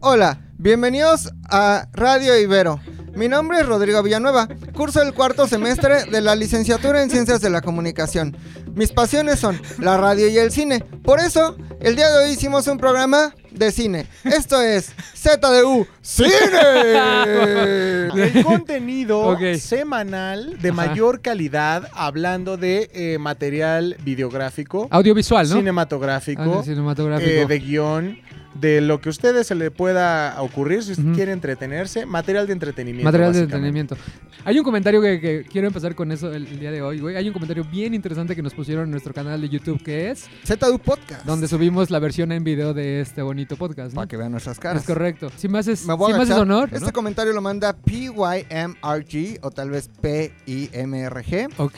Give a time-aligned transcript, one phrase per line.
[0.00, 2.80] Hola, bienvenidos a Radio Ibero.
[3.14, 7.50] Mi nombre es Rodrigo Villanueva, curso el cuarto semestre de la licenciatura en Ciencias de
[7.50, 8.36] la Comunicación.
[8.74, 10.80] Mis pasiones son la radio y el cine.
[10.80, 14.06] Por eso, el día de hoy hicimos un programa de cine.
[14.24, 16.30] Esto es ZDU Cine.
[18.14, 20.76] El contenido semanal de Ajá.
[20.76, 25.56] mayor calidad, hablando de eh, material videográfico, Audiovisual, ¿no?
[25.56, 27.28] cinematográfico, Ah, cinematográfico.
[27.30, 28.18] eh, de guion,
[28.54, 32.52] de lo que a ustedes se le pueda ocurrir si usted quiere entretenerse, material de
[32.52, 33.04] entretenimiento.
[33.04, 33.96] Material de entretenimiento.
[34.44, 37.14] Hay un comentario que, que quiero empezar con eso el, el día de hoy, güey.
[37.16, 40.28] Hay un comentario bien interesante que nos pusieron en nuestro canal de YouTube que es
[40.44, 41.24] ZDU Podcast.
[41.24, 43.96] donde subimos la versión en video de este bonito podcast, ¿no?
[43.96, 44.82] Para que vean nuestras caras.
[44.82, 45.30] Es correcto.
[45.36, 46.92] Si me haces, Me si me haces honor, Este ¿no?
[46.92, 51.48] comentario lo manda PYMRG o tal vez PIMRG.
[51.58, 51.76] Ok.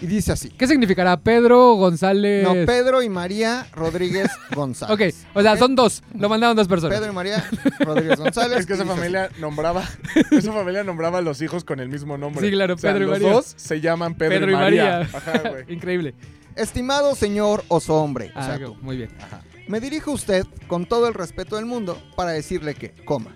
[0.00, 0.50] Y dice así.
[0.50, 2.42] ¿Qué significará Pedro González?
[2.44, 5.14] No, Pedro y María Rodríguez González.
[5.24, 6.02] Ok, o sea, son dos.
[6.18, 6.98] Lo mandaron dos personas.
[6.98, 7.42] Pedro y María
[7.80, 8.58] Rodríguez González.
[8.60, 9.82] Es que esa familia nombraba,
[10.30, 12.44] esa familia nombraba a los hijos con el mismo nombre.
[12.46, 13.32] Sí, claro, O sea, Pedro y los María.
[13.34, 14.84] dos se llaman Pedro, Pedro y María.
[14.84, 15.08] María.
[15.16, 15.64] Ajá, güey.
[15.74, 16.14] Increíble.
[16.56, 19.10] Estimado señor oso hombre, o Ah, sea, ok, tú, muy bien.
[19.20, 19.42] Ajá.
[19.68, 23.34] me dirijo a usted con todo el respeto del mundo para decirle que coma.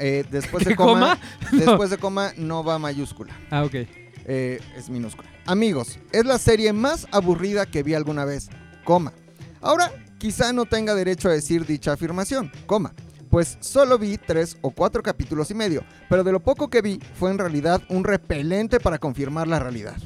[0.00, 1.20] Eh, después de ¿Que coma, coma?
[1.64, 3.74] después de coma no va mayúscula, Ah, ok.
[4.26, 5.28] eh, es minúscula.
[5.46, 8.48] Amigos, es la serie más aburrida que vi alguna vez,
[8.84, 9.12] coma.
[9.60, 12.92] Ahora, quizá no tenga derecho a decir dicha afirmación, coma.
[13.30, 17.00] Pues solo vi tres o cuatro capítulos y medio, pero de lo poco que vi
[17.14, 19.96] fue en realidad un repelente para confirmar la realidad.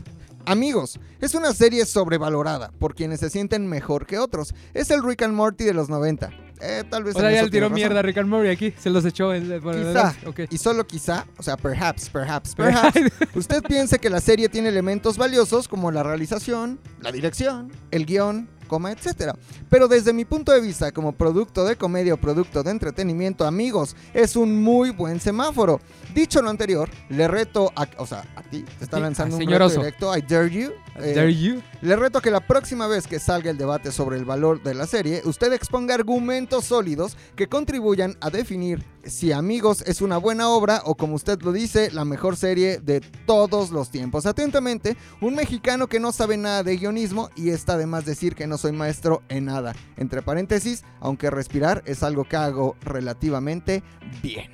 [0.46, 4.54] Amigos, es una serie sobrevalorada por quienes se sienten mejor que otros.
[4.74, 6.43] Es el Rick and Morty de los 90.
[6.66, 8.02] Eh, tal vez O sea, ya le tiró mierda a.
[8.02, 8.72] Rick and Morty aquí.
[8.78, 9.34] Se los echó.
[9.34, 10.14] En, por- Quizá.
[10.50, 12.98] Y solo quizá, o sea, perhaps, perhaps, perhaps,
[13.34, 18.48] usted piense que la serie tiene elementos valiosos como la realización, la dirección, el guion,
[18.66, 19.34] coma, etcétera.
[19.68, 23.94] Pero desde mi punto de vista, como producto de comedia o producto de entretenimiento, amigos,
[24.14, 25.80] es un muy buen semáforo.
[26.14, 29.68] Dicho lo anterior, le reto a, o sea, a ti, te está lanzando un reto
[29.80, 30.72] directo, I dare you.
[30.96, 31.62] Eh, you?
[31.82, 34.86] le reto que la próxima vez que salga el debate sobre el valor de la
[34.86, 40.82] serie, usted exponga argumentos sólidos que contribuyan a definir si Amigos es una buena obra
[40.84, 44.26] o, como usted lo dice, la mejor serie de todos los tiempos.
[44.26, 48.46] Atentamente, un mexicano que no sabe nada de guionismo y está de más decir que
[48.46, 49.74] no soy maestro en nada.
[49.96, 53.82] Entre paréntesis, aunque respirar es algo que hago relativamente
[54.22, 54.50] bien.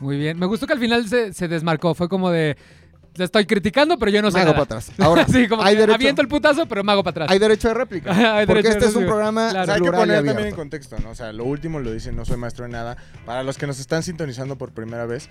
[0.00, 0.38] Muy bien.
[0.38, 1.94] Me gustó que al final se, se desmarcó.
[1.94, 2.56] Fue como de.
[3.16, 4.36] Le estoy criticando, pero yo no sé.
[4.36, 4.64] me hago nada".
[4.66, 4.92] para atrás.
[4.98, 7.28] Ahora, sí, como hay que derecho- aviento el putazo, pero me hago para atrás.
[7.30, 8.10] hay derecho de réplica.
[8.38, 9.62] Hay porque derecho de este es un programa Claro.
[9.62, 11.10] O sea, hay que poner también en contexto, ¿no?
[11.10, 12.96] O sea, lo último lo dice, no soy maestro en nada.
[13.26, 15.28] Para los que nos están sintonizando por primera vez,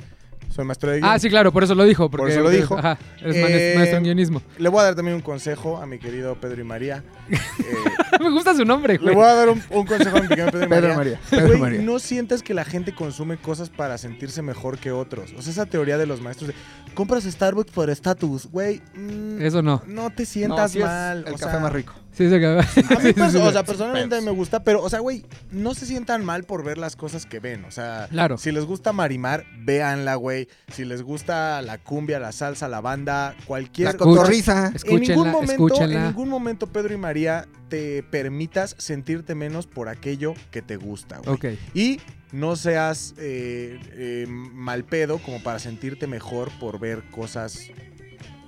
[0.49, 1.09] soy maestro de guion.
[1.11, 2.09] Ah, sí, claro, por eso lo dijo.
[2.09, 2.77] Porque, eso lo dijo.
[2.77, 4.41] Ajá, eres Eh, maestro en guionismo.
[4.57, 7.03] Le voy a dar también un consejo a mi querido Pedro y María.
[7.29, 9.15] Eh, Me gusta su nombre, le güey.
[9.15, 10.95] voy a dar un, un consejo a mi querido Pedro y Pedro María.
[10.95, 11.19] María.
[11.29, 11.81] Pedro Güey, María.
[11.81, 15.31] no sientas que la gente consume cosas para sentirse mejor que otros.
[15.37, 16.55] O sea, esa teoría de los maestros de
[16.95, 18.81] compras Starbucks por estatus, güey.
[18.95, 19.83] mm, Eso no.
[19.87, 21.19] no te No, sientas es mal.
[21.27, 21.93] el o café sea, más rico.
[22.19, 22.61] Sí, se acaba.
[22.61, 26.25] A mí, pues, o sea, personalmente me gusta, pero, o sea, güey, no se sientan
[26.25, 27.63] mal por ver las cosas que ven.
[27.63, 28.37] O sea, Claro.
[28.37, 30.49] si les gusta Marimar, véanla, güey.
[30.73, 34.67] Si les gusta la cumbia, la salsa, la banda, cualquier La cotorriza.
[34.67, 39.87] en ningún Escúchenla, momento, en ningún momento, Pedro y María, te permitas sentirte menos por
[39.87, 41.35] aquello que te gusta, güey.
[41.35, 41.45] Ok.
[41.73, 42.01] Y
[42.33, 47.61] no seas eh, eh, mal pedo como para sentirte mejor por ver cosas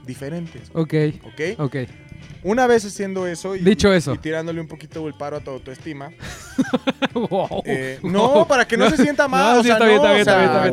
[0.06, 0.94] diferentes, Ok.
[1.24, 1.60] ¿ok?
[1.60, 1.76] Ok.
[2.44, 4.14] Una vez haciendo eso y, Dicho eso.
[4.14, 6.12] y tirándole un poquito el paro a tu autoestima,
[7.14, 7.64] Wow.
[7.66, 8.12] eh, Wow.
[8.12, 9.86] no, para que no, se sienta mal, No, o sea, no,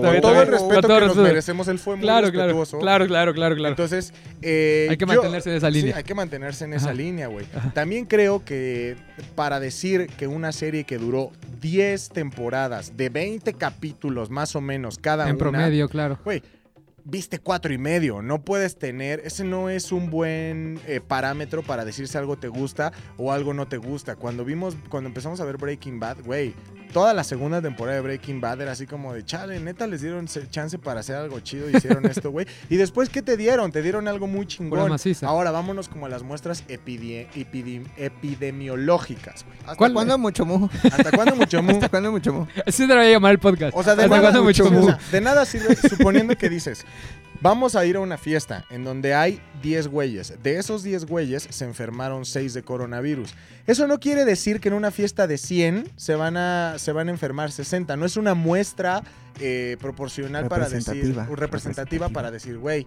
[0.03, 2.48] con todo el respeto que nos merecemos, él fue muy Claro, claro.
[2.48, 2.78] respetuoso.
[2.78, 3.70] Claro, claro, claro, claro.
[3.72, 5.92] Entonces, eh, Hay que yo- mantenerse en esa línea.
[5.92, 7.47] Sí, hay que mantenerse en esa línea, güey.
[7.75, 8.97] También creo que
[9.34, 14.98] para decir que una serie que duró 10 temporadas, de 20 capítulos más o menos
[14.98, 16.19] cada en una, promedio, claro.
[16.25, 16.42] güey,
[17.08, 18.22] viste cuatro y medio.
[18.22, 22.48] No puedes tener, ese no es un buen eh, parámetro para decir si algo te
[22.48, 24.16] gusta o algo no te gusta.
[24.16, 26.54] Cuando vimos, cuando empezamos a ver Breaking Bad, güey,
[26.92, 30.26] toda la segunda temporada de Breaking Bad era así como de, chale, neta les dieron
[30.26, 32.46] chance para hacer algo chido y hicieron esto, güey.
[32.69, 33.72] Y después, ¿qué te dieron?
[33.72, 34.94] Te dieron algo muy chingón.
[35.22, 39.58] Ahora vámonos como a las muestras epidemiológicas, güey.
[39.61, 40.69] ¿Hasta ¿Cuál- cuándo mucho mu?
[40.84, 41.70] ¿Hasta cuándo mucho mu?
[41.72, 42.46] ¿Hasta cuándo mucho mu?
[42.66, 43.76] Así debería llamar el podcast.
[43.76, 46.84] O sea, de ¿Hasta nada, mucho o sea, de nada sirve, suponiendo que dices,
[47.41, 50.35] vamos a ir a una fiesta en donde hay 10 güeyes.
[50.43, 53.35] De esos 10 güeyes se enfermaron 6 de coronavirus.
[53.67, 57.09] Eso no quiere decir que en una fiesta de 100 se van a, se van
[57.09, 57.97] a enfermar 60.
[57.97, 59.03] No es una muestra
[59.41, 61.37] eh, proporcional para decir, Representativa.
[61.37, 62.87] representativa para decir, güey,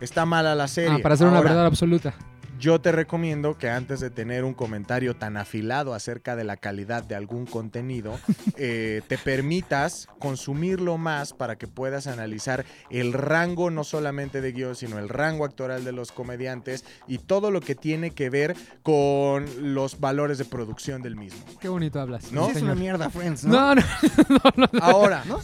[0.00, 0.96] está mala la serie.
[0.98, 2.14] Ah, para hacer una verdad absoluta.
[2.58, 7.02] Yo te recomiendo que antes de tener un comentario tan afilado acerca de la calidad
[7.02, 8.18] de algún contenido,
[8.56, 14.76] eh, te permitas consumirlo más para que puedas analizar el rango no solamente de guion,
[14.76, 19.46] sino el rango actoral de los comediantes y todo lo que tiene que ver con
[19.74, 21.38] los valores de producción del mismo.
[21.60, 22.32] Qué bonito hablas.
[22.32, 22.46] ¿No?
[22.46, 23.74] Sí, es una mierda, Friends, ¿no?
[23.74, 23.74] No,
[24.28, 25.40] no, no, no, Ahora, ¿No?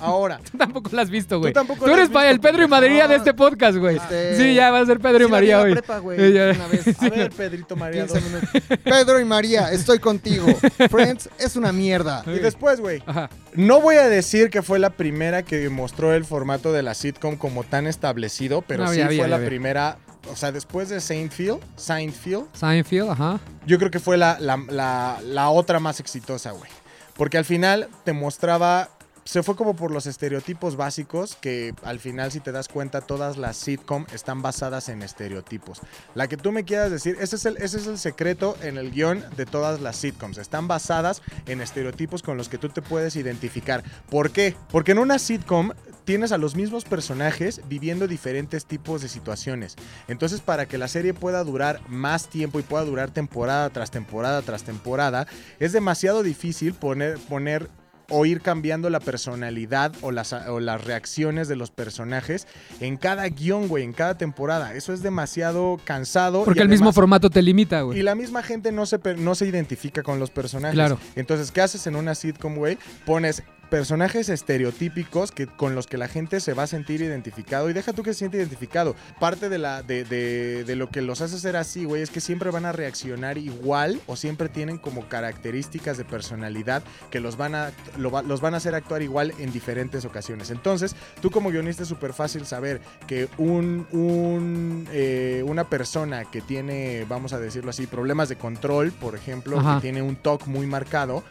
[0.00, 1.52] ahora, tú tampoco lo has visto, güey.
[1.52, 2.68] tampoco Tú lo eres el Pedro y.
[2.68, 3.96] María de este podcast, güey.
[3.96, 5.72] Este- Sí, ya va a ser Pedro y Sí, María hoy.
[5.72, 6.18] prepa, güey,
[6.54, 6.86] Una vez.
[7.02, 8.06] a ver, Pedrito María.
[8.06, 8.50] 15 minutos.
[8.84, 10.46] Pedro y María, estoy contigo.
[10.90, 12.22] Friends es una mierda.
[12.26, 13.30] Y después, güey, Ajá.
[13.54, 17.36] No voy a decir que fue la primera que mostró el formato de la sitcom
[17.36, 19.98] como tan establecido, pero No, sí ya fue ya la primera.
[20.30, 23.38] O sea, después de Seinfeld, Seinfeld, Seinfeld, ajá.
[23.64, 26.70] yo creo que fue la, la- la- la otra más exitosa, güey.
[27.14, 28.90] Porque al final te mostraba.
[29.26, 33.36] Se fue como por los estereotipos básicos, que al final, si te das cuenta, todas
[33.36, 35.80] las sitcom están basadas en estereotipos.
[36.14, 38.92] La que tú me quieras decir, ese es el, ese es el secreto en el
[38.92, 40.38] guion de todas las sitcoms.
[40.38, 43.82] Están basadas en estereotipos con los que tú te puedes identificar.
[44.08, 44.54] ¿Por qué?
[44.70, 45.72] Porque en una sitcom
[46.04, 49.74] tienes a los mismos personajes viviendo diferentes tipos de situaciones.
[50.06, 54.40] Entonces, para que la serie pueda durar más tiempo y pueda durar temporada tras temporada
[54.42, 55.26] tras temporada,
[55.58, 57.68] es demasiado difícil poner, poner
[58.10, 62.46] o ir cambiando la personalidad o las, o las reacciones de los personajes
[62.80, 64.74] en cada guion, güey, en cada temporada.
[64.74, 66.42] Eso es demasiado cansado.
[66.42, 68.02] y Porque el mismo formato te limita, y güey.
[68.02, 70.74] la misma gente no se, no se identifica con los personajes.
[70.74, 70.98] Claro.
[71.14, 72.78] Entonces, ¿qué haces en una sitcom, güey?
[73.04, 77.68] Pones personajes estereotípicos que, con los que la gente se va a sentir identificado.
[77.70, 78.94] Y deja tú que se siente identificado.
[79.20, 82.20] Parte de, la, de, de- de lo que los hace ser así, güey, es que
[82.20, 87.54] siempre van a reaccionar igual o siempre tienen como características de personalidad que los van
[87.54, 90.50] a, lo los van a hacer actuar igual en diferentes ocasiones.
[90.50, 96.40] Entonces, tú como guionista es súper fácil saber que un, un, eh, una persona que
[96.40, 99.76] tiene, vamos a decirlo así, problemas de control, por ejemplo, Ajá.
[99.76, 101.22] que tiene un TOC muy marcado,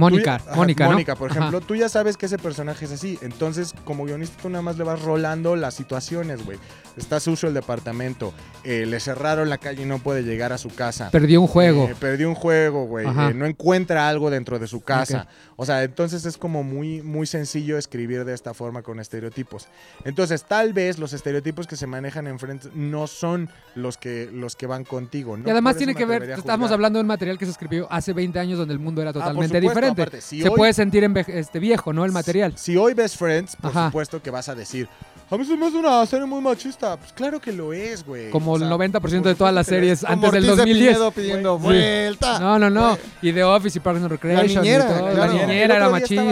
[0.00, 0.90] Mónica, Tú ya- ajá, Mónica, ¿no?
[0.92, 1.38] Mónica, por Ajá.
[1.38, 3.18] ejemplo, tú ya sabes que ese personaje es así.
[3.22, 6.58] Entonces, como guionista, tú nada más le vas rolando las situaciones, güey.
[6.96, 8.32] Está sucio el departamento.
[8.62, 11.08] eh, le cerraron la calle y no puede llegar a su casa.
[11.10, 11.84] Perdió un juego.
[11.88, 13.06] Eh, perdió un juego, güey.
[13.06, 15.28] Eh, no encuentra algo dentro de su casa.
[15.56, 19.66] O sea, entonces es como muy, muy sencillo escribir de esta forma con estereotipos.
[20.04, 24.56] Entonces, tal vez los estereotipos que se manejan en Friends no son los que, los
[24.56, 25.36] que van contigo.
[25.36, 25.46] ¿no?
[25.46, 28.38] y además tiene que ver, estamos hablando de un material que se escribió hace 20
[28.38, 29.89] años donde el mundo era Ah, por totalmente supuesto, diferente.
[29.92, 32.04] Aparte, si se hoy- puede sentir este, viejo, ¿no?
[32.04, 32.52] El material.
[32.56, 33.86] Si hoy ves Friends, por Ajá.
[33.86, 34.88] supuesto que vas a decir,
[35.30, 36.96] a mí se me hace una serie muy machista.
[36.96, 38.30] Pues claro que lo es, güey.
[38.30, 40.88] Como O el sea, 90% de todas las series antes del Ortiz de 2010.
[40.88, 41.62] Pinedo pidiendo Sí.
[41.64, 42.38] vuelta.
[42.40, 42.98] No, no, no.
[43.22, 44.62] Y The Office y Parks and Recreation.
[44.64, 44.98] niñera, y todo.
[45.12, 45.16] claro.
[45.16, 46.24] La niñera era machista.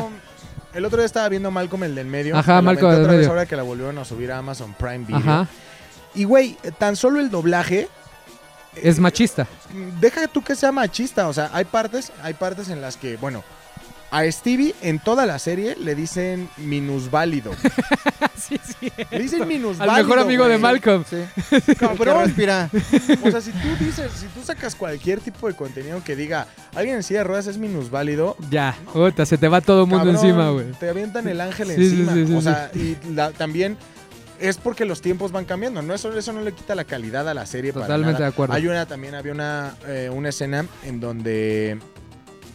[0.00, 0.10] viendo-
[0.74, 2.36] el otro día estaba viendo Malcolm, el del medio.
[2.36, 3.28] Ajá, la Malcolm, el del medio.
[3.30, 5.16] ahora que la volvieron a subir a Amazon Prime Video.
[5.18, 5.48] Ajá.
[6.14, 7.88] Y, güey, tan solo el doblaje...
[8.82, 9.46] Es machista.
[10.00, 11.28] Deja tú que sea machista.
[11.28, 13.42] O sea, hay partes, hay partes en las que, bueno...
[14.08, 17.50] A Stevie en toda la serie le dicen minusválido.
[18.38, 18.90] sí, sí.
[19.10, 19.96] Le dicen Al minusválido.
[19.96, 20.58] mejor amigo de.
[20.58, 21.04] Malcolm.
[21.10, 21.16] Sí.
[21.78, 22.18] Cabrón.
[22.20, 22.70] Que respira.
[23.24, 26.46] O sea, si tú dices, si tú sacas cualquier tipo de contenido que diga
[26.76, 28.76] alguien en silla de ruedas es minusválido, Ya.
[28.92, 30.66] Puta, se te va todo el mundo cabrón, encima, güey.
[30.78, 32.12] Te avientan el ángel Sí, sí, encima.
[32.14, 32.42] sí, sí, o sí.
[32.44, 33.76] sea, y la- también
[34.40, 35.82] es porque los tiempos van cambiando.
[35.82, 38.26] No eso, eso no le quita la calidad a la serie para Totalmente nada.
[38.26, 38.54] de acuerdo.
[38.54, 41.78] Hay una, también había una, eh, una escena en donde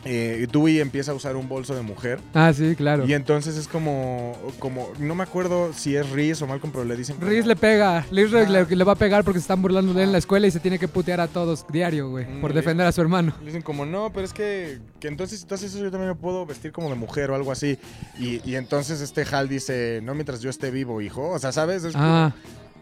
[0.04, 2.20] eh, Dewey empieza a usar un bolso de mujer.
[2.34, 3.06] Ah, sí, claro.
[3.06, 6.96] Y entonces es como, como, no me acuerdo si es Reese o Malcolm, pero le
[6.96, 7.18] dicen.
[7.22, 8.06] Riz le pega.
[8.12, 8.50] Liz le, Ah.
[8.50, 10.52] le- le va a pegar porque se están burlando de él en la escuela y
[10.52, 12.26] se tiene que putear a todos diario, güey.
[12.26, 13.34] Mm, Por defender a su hermano.
[13.42, 16.10] Le dicen como, no, pero es que, que entonces si tú haces eso yo también
[16.10, 17.78] me puedo vestir como de mujer o algo así.
[18.20, 21.30] Y, y entonces este Hal dice, no mientras yo esté vivo, hijo.
[21.30, 21.84] O sea, ¿sabes?
[21.84, 22.34] Es como, Ah,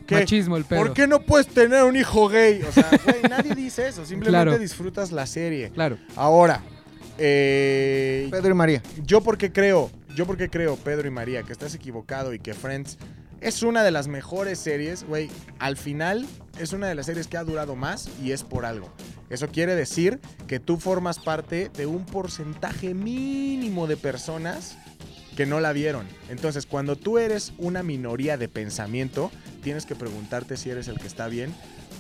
[0.08, 0.16] ¿qué?
[0.16, 0.80] machismo el pedo.
[0.80, 2.62] ¿Por qué no puedes tener un hijo gay?
[2.68, 4.06] O sea, güey, nadie dice eso.
[4.06, 4.58] Simplemente Claro.
[4.58, 5.70] disfrutas la serie.
[5.72, 5.98] Claro.
[6.16, 6.62] Ahora,
[7.20, 8.84] eh, Pedro y María.
[9.04, 12.98] yo porque creo, yo porque creo, Pedro y María, que estás equivocado y que Friends
[13.42, 15.30] es una de las mejores series, güey.
[15.60, 16.26] Al final
[16.60, 18.92] es una de las series que ha durado más y es por algo.
[19.30, 24.78] Eso quiere decir que tú formas parte de un porcentaje mínimo de personas
[25.38, 26.06] que no la vieron.
[26.30, 29.32] Entonces, cuando tú eres una minoría de pensamiento,
[29.64, 31.54] tienes que preguntarte si eres el que está bien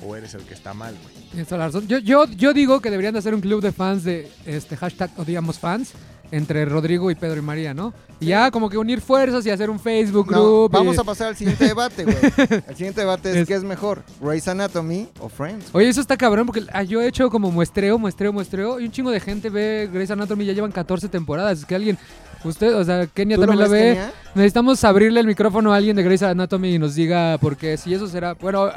[0.05, 1.15] o eres el que está mal, güey.
[1.31, 1.87] Tienes toda la razón.
[1.87, 5.11] Yo, yo, yo digo que deberían de hacer un club de fans de este hashtag
[5.17, 5.91] odiamos fans
[6.31, 7.91] entre Rodrigo y Pedro y María, ¿no?
[8.19, 10.71] Y ya como que unir fuerzas y hacer un Facebook No, group.
[10.71, 12.17] y- vamos a pasar al siguiente debate, güey.
[12.67, 14.03] El siguiente debate es, Es- ¿qué es mejor?
[14.21, 15.65] ¿Grey's Anatomy o Friends?
[15.73, 18.91] Oye, eso está cabrón porque ah, yo he hecho como muestreo, muestreo, muestreo y un
[18.91, 21.59] chingo de gente ve Grey's Anatomy, ya llevan 14 temporadas.
[21.59, 21.97] Es que alguien,
[22.43, 23.81] usted, o sea, Kenia ¿Tú lo también la ve.
[23.95, 24.13] Kenia?
[24.35, 27.75] Necesitamos abrirle el micrófono a alguien de Grey's Anatomy y nos diga por qué.
[27.75, 28.69] Si eso será, bueno,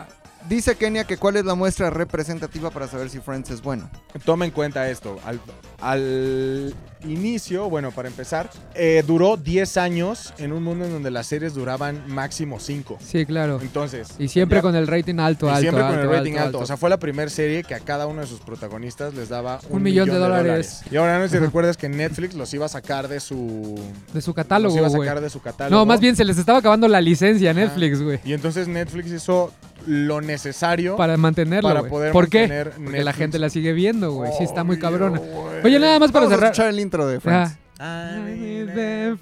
[0.48, 3.88] Dice Kenia que cuál es la muestra representativa para saber si Friends es bueno.
[4.24, 5.18] Toma en cuenta esto.
[5.24, 5.40] Al,
[5.80, 11.26] al inicio, bueno, para empezar, eh, duró 10 años en un mundo en donde las
[11.26, 12.98] series duraban máximo 5.
[13.00, 13.58] Sí, claro.
[13.60, 14.08] Entonces.
[14.18, 16.44] Y siempre ya- con el rating alto, y alto, siempre con alto, el rating alto,
[16.44, 16.58] alto.
[16.60, 19.60] O sea, fue la primera serie que a cada uno de sus protagonistas les daba
[19.70, 20.82] un, millón de dólares.
[20.90, 23.80] Y ahora no sé si recuerdas que Netflix los iba a sacar de su.
[24.12, 25.78] de su los catálogo, iba a sacar de su catálogo.
[25.78, 27.54] No, más bien se les estaba acabando la licencia a.
[27.54, 28.20] Netflix, güey.
[28.24, 29.52] Y entonces Netflix hizo
[29.86, 32.40] lo necesario Para mantenerlo, para poder ¿Por qué?
[32.40, 34.30] mantener Porque la gente la sigue viendo, güey.
[34.38, 35.20] Sí, está muy cabrona.
[35.64, 36.52] Oye, nada más para Vamos a cerrar.
[36.52, 37.58] escuchar el intro de Friends.
[37.78, 38.18] Ah.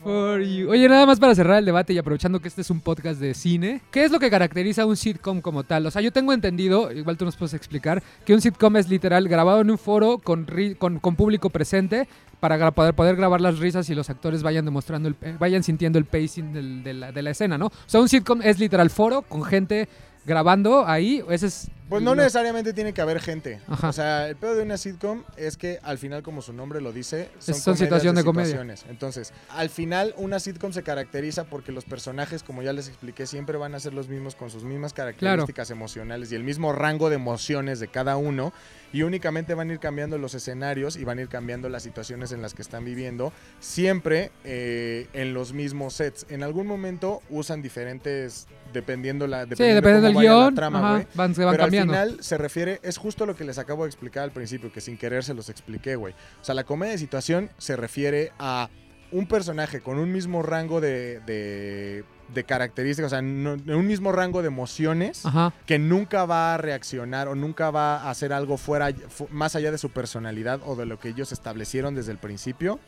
[0.03, 0.71] For you.
[0.71, 3.35] Oye, nada más para cerrar el debate y aprovechando que este es un podcast de
[3.35, 5.87] cine, ¿qué es lo que caracteriza a un sitcom como tal?
[5.87, 9.27] O sea, yo tengo entendido, igual tú nos puedes explicar, que un sitcom es literal
[9.29, 10.47] grabado en un foro con,
[10.79, 12.07] con, con público presente
[12.39, 15.63] para gra- poder, poder grabar las risas y los actores vayan demostrando, el, eh, vayan
[15.63, 17.67] sintiendo el pacing del- de, la, de la escena, ¿no?
[17.67, 19.89] O sea, un sitcom es literal foro con gente
[20.25, 21.23] grabando ahí.
[21.29, 23.61] Ese es Pues no lo- necesariamente tiene que haber gente.
[23.69, 23.89] Ajá.
[23.91, 26.93] O sea, el pedo de una sitcom es que al final, como su nombre lo
[26.93, 28.47] dice, son, son situación de comedia.
[28.47, 28.85] situaciones.
[28.89, 33.59] Entonces, al final, una sitcom se caracteriza porque los personajes, como ya les expliqué, siempre
[33.59, 37.17] van a ser los mismos con sus mismas características emocionales y el mismo rango de
[37.17, 38.53] emociones de cada uno.
[38.93, 42.33] Y únicamente van a ir cambiando los escenarios y van a ir cambiando las situaciones
[42.33, 46.27] en las que están viviendo, siempre eh, en los mismos sets.
[46.29, 50.79] En algún momento usan diferentes, dependiendo la Sí, dependiendo dependiendo del vaya la guion, trama,
[50.97, 51.80] ajá, van, se van Pero cambiando.
[51.81, 54.81] Al final se refiere, es justo lo que les acabo de explicar al principio, que
[54.81, 56.15] sin querer se los expliqué, güey.
[56.41, 58.69] O sea, la comedia de situación se refiere a
[59.13, 64.13] un personaje con un mismo rango de, de, de características, o sea, no- un mismo
[64.13, 65.53] rango de emociones Ajá.
[65.67, 69.73] que nunca va a reaccionar o nunca va a hacer algo fuera, fu- más allá
[69.73, 72.79] de su personalidad o de lo que ellos establecieron desde el principio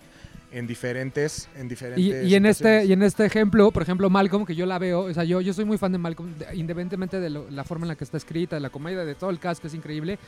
[0.52, 4.44] en diferentes, en Y, diferentes y en este y en este ejemplo, por ejemplo, Malcolm,
[4.44, 7.21] que yo la veo, o sea, yo, yo soy muy fan de Malcolm, de- independientemente
[7.21, 9.38] de lo- la forma en la que está escrita, de la comedia, de todo el
[9.38, 10.18] cast, que es increíble.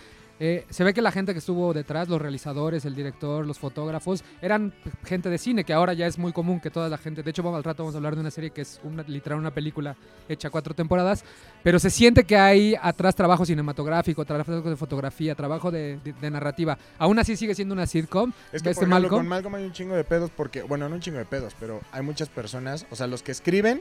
[0.40, 4.24] eh, se ve que la gente que estuvo detrás, los realizadores, el director, los fotógrafos,
[4.42, 4.72] eran
[5.04, 7.22] gente de cine, que ahora ya es muy común que toda la gente.
[7.22, 9.38] De hecho, vamos, al rato vamos a hablar de una serie que es una, literal
[9.38, 9.94] una película
[10.28, 11.24] hecha cuatro temporadas,
[11.62, 16.30] pero se siente que hay atrás trabajo cinematográfico, trabajo de fotografía, trabajo de, de- de
[16.32, 16.76] narrativa.
[16.98, 18.32] Aún así sigue siendo una sitcom.
[18.52, 19.20] Es que, este por ejemplo, Malcolm.
[19.20, 21.80] con Malcolm hay un chingo de pedos porque, bueno, no un chingo de pedos, pero
[21.92, 23.80] hay muchas personas, o sea, los que escriben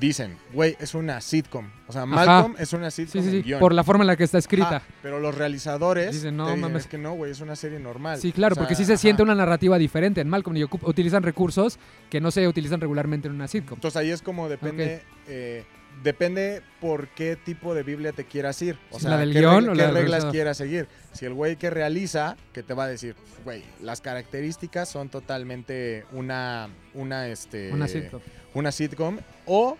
[0.00, 1.68] dicen, güey, es una sitcom.
[1.86, 3.60] O sea, Malcolm es una sitcom Sí, sí, en sí, guion.
[3.60, 4.76] por la forma en la que está escrita.
[4.76, 6.84] Ajá, pero los realizadores Dicen, no, te dicen, mames.
[6.84, 8.18] es que no, güey, es una serie normal.
[8.18, 9.00] Sí, claro, O sea, porque sí se ajá.
[9.02, 13.34] siente una narrativa diferente en Malcolm y utilizan recursos que no se utilizan regularmente en
[13.34, 13.76] una sitcom.
[13.76, 15.64] Entonces ahí es como depende, eh,
[16.02, 18.78] depende por qué tipo de Biblia te quieras ir.
[18.90, 20.88] O sea, ¿la del qué, guion regla- o qué la del reglas quieras seguir.
[21.12, 26.04] Si el güey que realiza, que te va a decir, güey, las características son totalmente
[26.12, 28.20] una, una, este, Una sitcom.
[28.54, 29.76] una sitcom o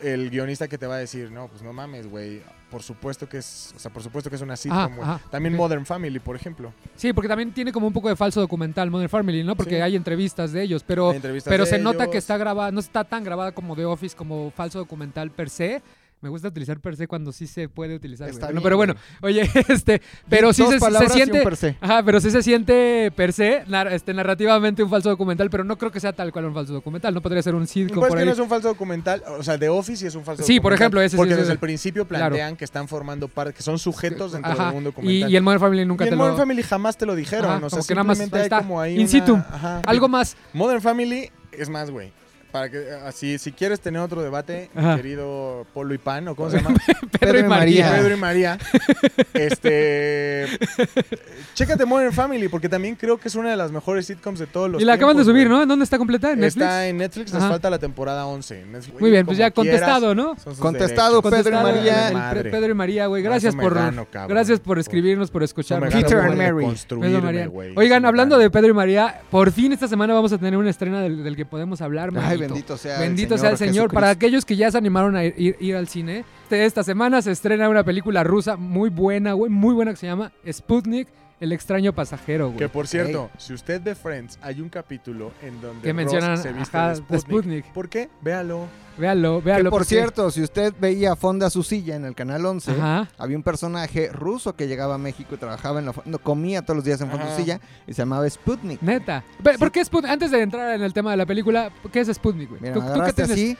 [0.00, 2.42] el guionista que te va a decir, no, pues no mames, güey,
[2.76, 5.00] por supuesto que es, o sea, por supuesto que es una sitcom, Ajá, güey.
[5.08, 5.56] ajá, También.
[5.56, 6.74] Modern Family, por ejemplo.
[6.94, 9.56] Sí, porque también tiene como un poco de falso documental Modern Family, ¿no?
[9.56, 9.80] Porque Sí.
[9.80, 11.14] hay entrevistas de ellos, pero,
[11.46, 14.78] pero se nota que está grabada, no está tan grabada como The Office, como falso
[14.78, 15.80] documental per se.
[16.22, 18.28] Me gusta utilizar per se cuando sí se puede utilizar.
[18.28, 21.76] Está bien, pero bueno, oye, este, pero sí se, se y siente, per se.
[21.80, 25.76] Ajá, pero sí se siente per se nar- este, narrativamente un falso documental, pero no
[25.76, 27.12] creo que sea tal cual un falso documental.
[27.14, 28.26] No podría ser un sitcom Pues por que ahí.
[28.26, 30.72] no es un falso documental, o sea, The Office sí es un falso Sí, por
[30.72, 30.82] documental.
[30.82, 31.52] ejemplo, ese sí, Porque desde sí.
[31.52, 32.24] el principio Claro.
[32.34, 35.30] plantean que están formando parte, que son sujetos dentro Ajá, del mundo y, documental.
[35.30, 36.24] y en Modern Family nunca Y te en lo...
[36.24, 38.40] Modern Family jamás te lo dijeron, Ajá, o sea, como que nada más ahí hay
[38.40, 39.34] está, como ahí in una- situ.
[39.36, 39.82] ajá.
[39.86, 40.34] Algo más.
[40.54, 42.10] Modern Family es más, güey.
[42.56, 44.96] Para que así, si quieres tener otro debate, mi Ajá.
[44.96, 46.74] querido Polo y Pan, o cómo se llama,
[47.20, 47.90] Pedro, y María.
[47.90, 48.58] Pedro y María,
[49.34, 50.46] este,
[51.54, 54.70] chécate Modern Family porque también creo que es una de las mejores sitcoms de todos
[54.70, 55.48] los Y la acaban de tiempos, subir.
[55.50, 55.62] ¿no?
[55.62, 56.32] ¿En dónde está completa?
[56.32, 56.64] ¿En Netflix?
[56.64, 57.52] Está en Netflix, nos Ajá.
[57.52, 58.64] falta la temporada 11.
[58.66, 60.24] Netflix, Muy bien, pues como ya contestado, ¿no?
[60.34, 61.30] quieras, son sus Contestado, derechos.
[61.30, 62.08] Pedro y Contestado, María.
[62.08, 62.42] el Madre.
[62.44, 63.22] Pe- Pedro y María, güey.
[63.22, 64.34] Gracias eso me por, gano, cabrón.
[64.36, 65.90] gracias por escribirnos, por Eso me escucharnos.
[65.90, 66.48] gano Peter por and Mary.
[66.50, 67.46] Pedro y construirme, María.
[67.46, 67.72] güey.
[67.76, 68.42] Oigan, me hablando gano.
[68.42, 71.36] de Pedro y María, por fin esta semana vamos a tener una estrena del, del
[71.36, 72.10] que podemos hablar.
[72.10, 72.40] Ay, manito.
[72.40, 73.92] bendito sea Bendito el sea el Señor Señor.
[73.92, 74.26] Para Jesucristo.
[74.26, 77.68] aquellos que ya se animaron a ir, ir- ir al cine, esta semana se estrena
[77.68, 81.08] una película rusa muy buena, güey, muy buena que se llama Sputnik,
[81.40, 82.58] el extraño pasajero, güey.
[82.58, 86.38] Que por cierto, si usted ve Friends, hay un capítulo en donde Que Ross mencionan,
[86.38, 87.18] se viste ajá, de de.
[87.18, 87.64] Sputnik.
[87.72, 88.08] ¿Por qué?
[88.22, 88.66] Véalo.
[88.98, 89.70] Véalo, Que véalo.
[89.70, 93.08] por porque- cierto, si usted veía Fonda su silla en el canal 11, Ajá.
[93.18, 96.76] había un personaje ruso que llegaba a México y trabajaba en la fonda, comía todos
[96.76, 98.80] los días en Fonda su silla y se llamaba Sputnik.
[98.82, 99.22] Neta.
[99.42, 100.10] Ve- ¿Por qué Sputnik?
[100.12, 102.60] Antes de entrar en el tema de la película, ¿qué es Sputnik, güey?
[102.60, 103.32] Mira, ¿Tú, tú qué tienes?
[103.32, 103.56] así,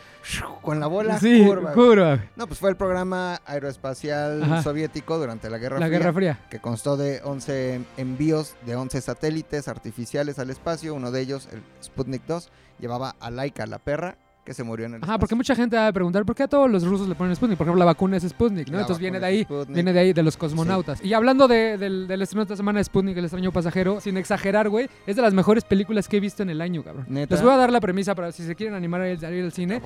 [0.63, 1.73] con la bola sí, curva.
[1.73, 2.25] curva.
[2.37, 4.63] No, pues fue el programa aeroespacial Ajá.
[4.63, 6.41] soviético durante la Guerra La Fría, Guerra Fría.
[6.51, 10.95] que constó de 11 envíos de 11 satélites artificiales al espacio.
[10.95, 14.17] Uno de ellos, el Sputnik 2, llevaba a Laika, la perra,
[14.47, 16.49] que se murió en el Ajá, porque mucha gente va a preguntar por qué a
[16.49, 17.59] todos los rusos le ponen Sputnik.
[17.59, 18.77] Por ejemplo, la vacuna es Sputnik, ¿no?
[18.77, 19.75] La Entonces viene de ahí, Sputnik.
[19.75, 21.05] viene de ahí, de los cosmonautas.
[21.05, 24.17] Y hablando de- del, del estreno de esta semana de Sputnik, el extraño pasajero, sin
[24.17, 27.07] exagerar, güey, es de las mejores películas que he visto en el año, cabrón.
[27.09, 27.35] ¿Neta?
[27.35, 29.83] Les voy a dar la premisa para si se quieren animar a ir, al cine.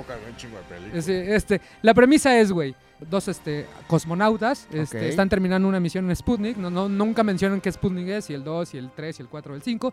[0.93, 2.75] Este, este, la premisa es, güey,
[3.11, 6.57] dos este, cosmonautas este, están terminando una misión en Sputnik.
[6.57, 9.29] No, no, nunca mencionan qué Sputnik es, y el 2, y el 3, y el
[9.29, 9.93] 4, y el 5.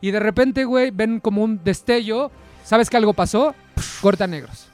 [0.00, 2.30] Y de repente, güey, ven como un destello.
[2.68, 3.54] ¿Sabes que algo pasó?
[4.02, 4.66] Corta negros.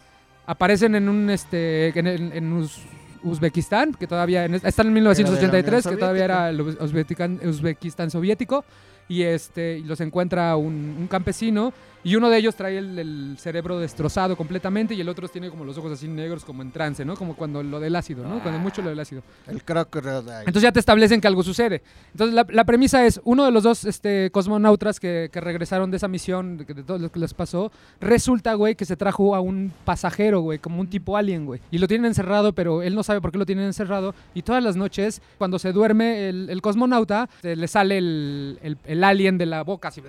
[0.46, 2.80] Aparecen en un, este, en, en- Uz-
[3.22, 8.64] Uzbekistán, que todavía, en- están en 1983, que todavía era el Uz- Uzbekistán, Uzbekistán soviético.
[9.08, 11.72] Y, este, y los encuentra un, un campesino
[12.04, 15.64] y uno de ellos trae el, el cerebro destrozado completamente y el otro tiene como
[15.64, 17.16] los ojos así negros como en trance, ¿no?
[17.16, 18.40] Como cuando lo del ácido, ¿no?
[18.42, 19.22] Cuando mucho lo del ácido.
[19.46, 20.38] El crocodile.
[20.40, 21.82] Entonces ya te establecen que algo sucede.
[22.12, 25.96] Entonces la, la premisa es, uno de los dos este, cosmonautas que, que regresaron de
[25.96, 29.40] esa misión, de, de todo lo que les pasó, resulta, güey, que se trajo a
[29.40, 31.60] un pasajero, güey, como un tipo alien, güey.
[31.70, 34.14] Y lo tienen encerrado, pero él no sabe por qué lo tienen encerrado.
[34.34, 38.78] Y todas las noches, cuando se duerme el, el cosmonauta, se le sale el, el-
[38.84, 40.02] el alien de la boca, así,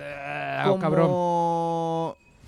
[0.64, 1.85] como, cabrón.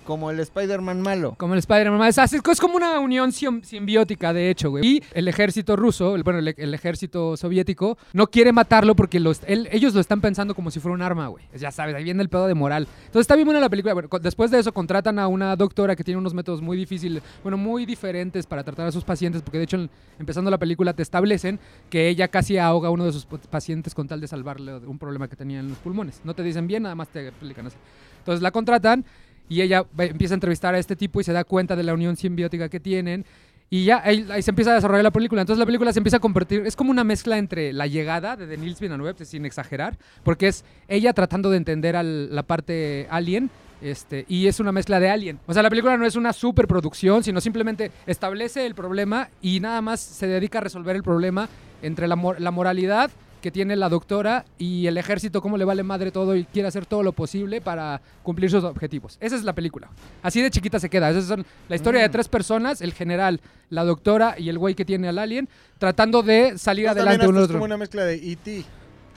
[0.05, 1.35] Como el Spider-Man malo.
[1.37, 2.07] Como el Spider-Man.
[2.07, 4.83] Es, así- es como una unión sim- simbiótica, de hecho, güey.
[4.83, 9.41] Y el ejército ruso, el- bueno, el, el ejército soviético, no quiere matarlo porque los,
[9.45, 11.45] ellos lo están pensando como si fuera un arma, güey.
[11.55, 12.87] Ya sabes, ahí viene el pedo de moral.
[13.01, 13.93] Entonces está bien buena la película.
[13.93, 17.57] Bueno, después de eso contratan a una doctora que tiene unos métodos muy difíciles, bueno,
[17.57, 19.77] muy diferentes para tratar a sus pacientes, porque de hecho,
[20.17, 21.59] empezando la película, te establecen
[21.91, 25.27] que ella casi ahoga a uno de sus pacientes con tal de salvarle un problema
[25.27, 26.21] que tenía en los pulmones.
[26.23, 27.77] No te dicen bien, nada más te explican así.
[28.17, 29.05] Entonces la contratan
[29.49, 32.15] y ella empieza a entrevistar a este tipo y se da cuenta de la unión
[32.15, 33.25] simbiótica que tienen.
[33.71, 35.41] Y ya ahí, se empieza a desarrollar la película.
[35.41, 38.47] Entonces la película se empieza a convertir, es como una mezcla entre la llegada de
[38.47, 43.49] Denis Villeneuve, sin exagerar, porque es ella tratando de entender al- la parte alien.
[43.81, 45.39] Este, y es una mezcla de Alien.
[45.47, 49.79] O sea, la película no es una superproducción, sino simplemente establece el problema y nada
[49.81, 51.47] más se dedica a resolver el problema
[51.81, 53.09] entre la, la moralidad
[53.41, 56.85] que tiene la doctora y el ejército, cómo le vale madre todo y quiere hacer
[56.85, 59.17] todo lo posible para cumplir sus objetivos.
[59.21, 59.89] Esa es la película.
[60.21, 61.09] Así de chiquita se queda.
[61.09, 62.11] Esa es la historia de Mm.
[62.11, 65.47] tres personas, el general, la doctora y el güey que tiene al alien,
[65.77, 68.65] tratando de salir Pues adelante uno es como una mezcla de E.T.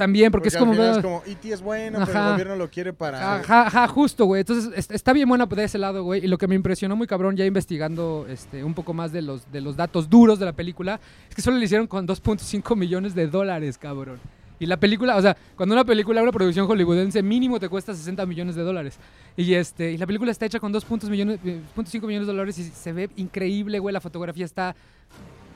[0.03, 0.73] También, porque, es como...
[0.73, 1.53] final es como E.T.
[1.53, 3.37] es bueno, pero el gobierno lo quiere para...
[3.37, 4.41] Ajá, ajá, justo, güey.
[4.41, 6.25] Entonces, es- está bien buena de ese lado, güey.
[6.25, 9.51] Y lo que me impresionó muy cabrón, ya investigando este, un poco más de los,
[9.53, 13.15] de los datos duros de la película, es que solo le hicieron con 2.5 millones
[13.15, 14.19] de dólares, cabrón.
[14.59, 18.25] Y la película, o sea, cuando una película, una producción hollywoodense, mínimo te cuesta 60
[18.27, 18.97] millones de dólares.
[19.37, 22.59] Y este y la película está hecha con 2.5 millones, eh, 0.5 millones de dólares
[22.59, 23.93] y se ve increíble, güey.
[23.93, 24.77] La fotografía está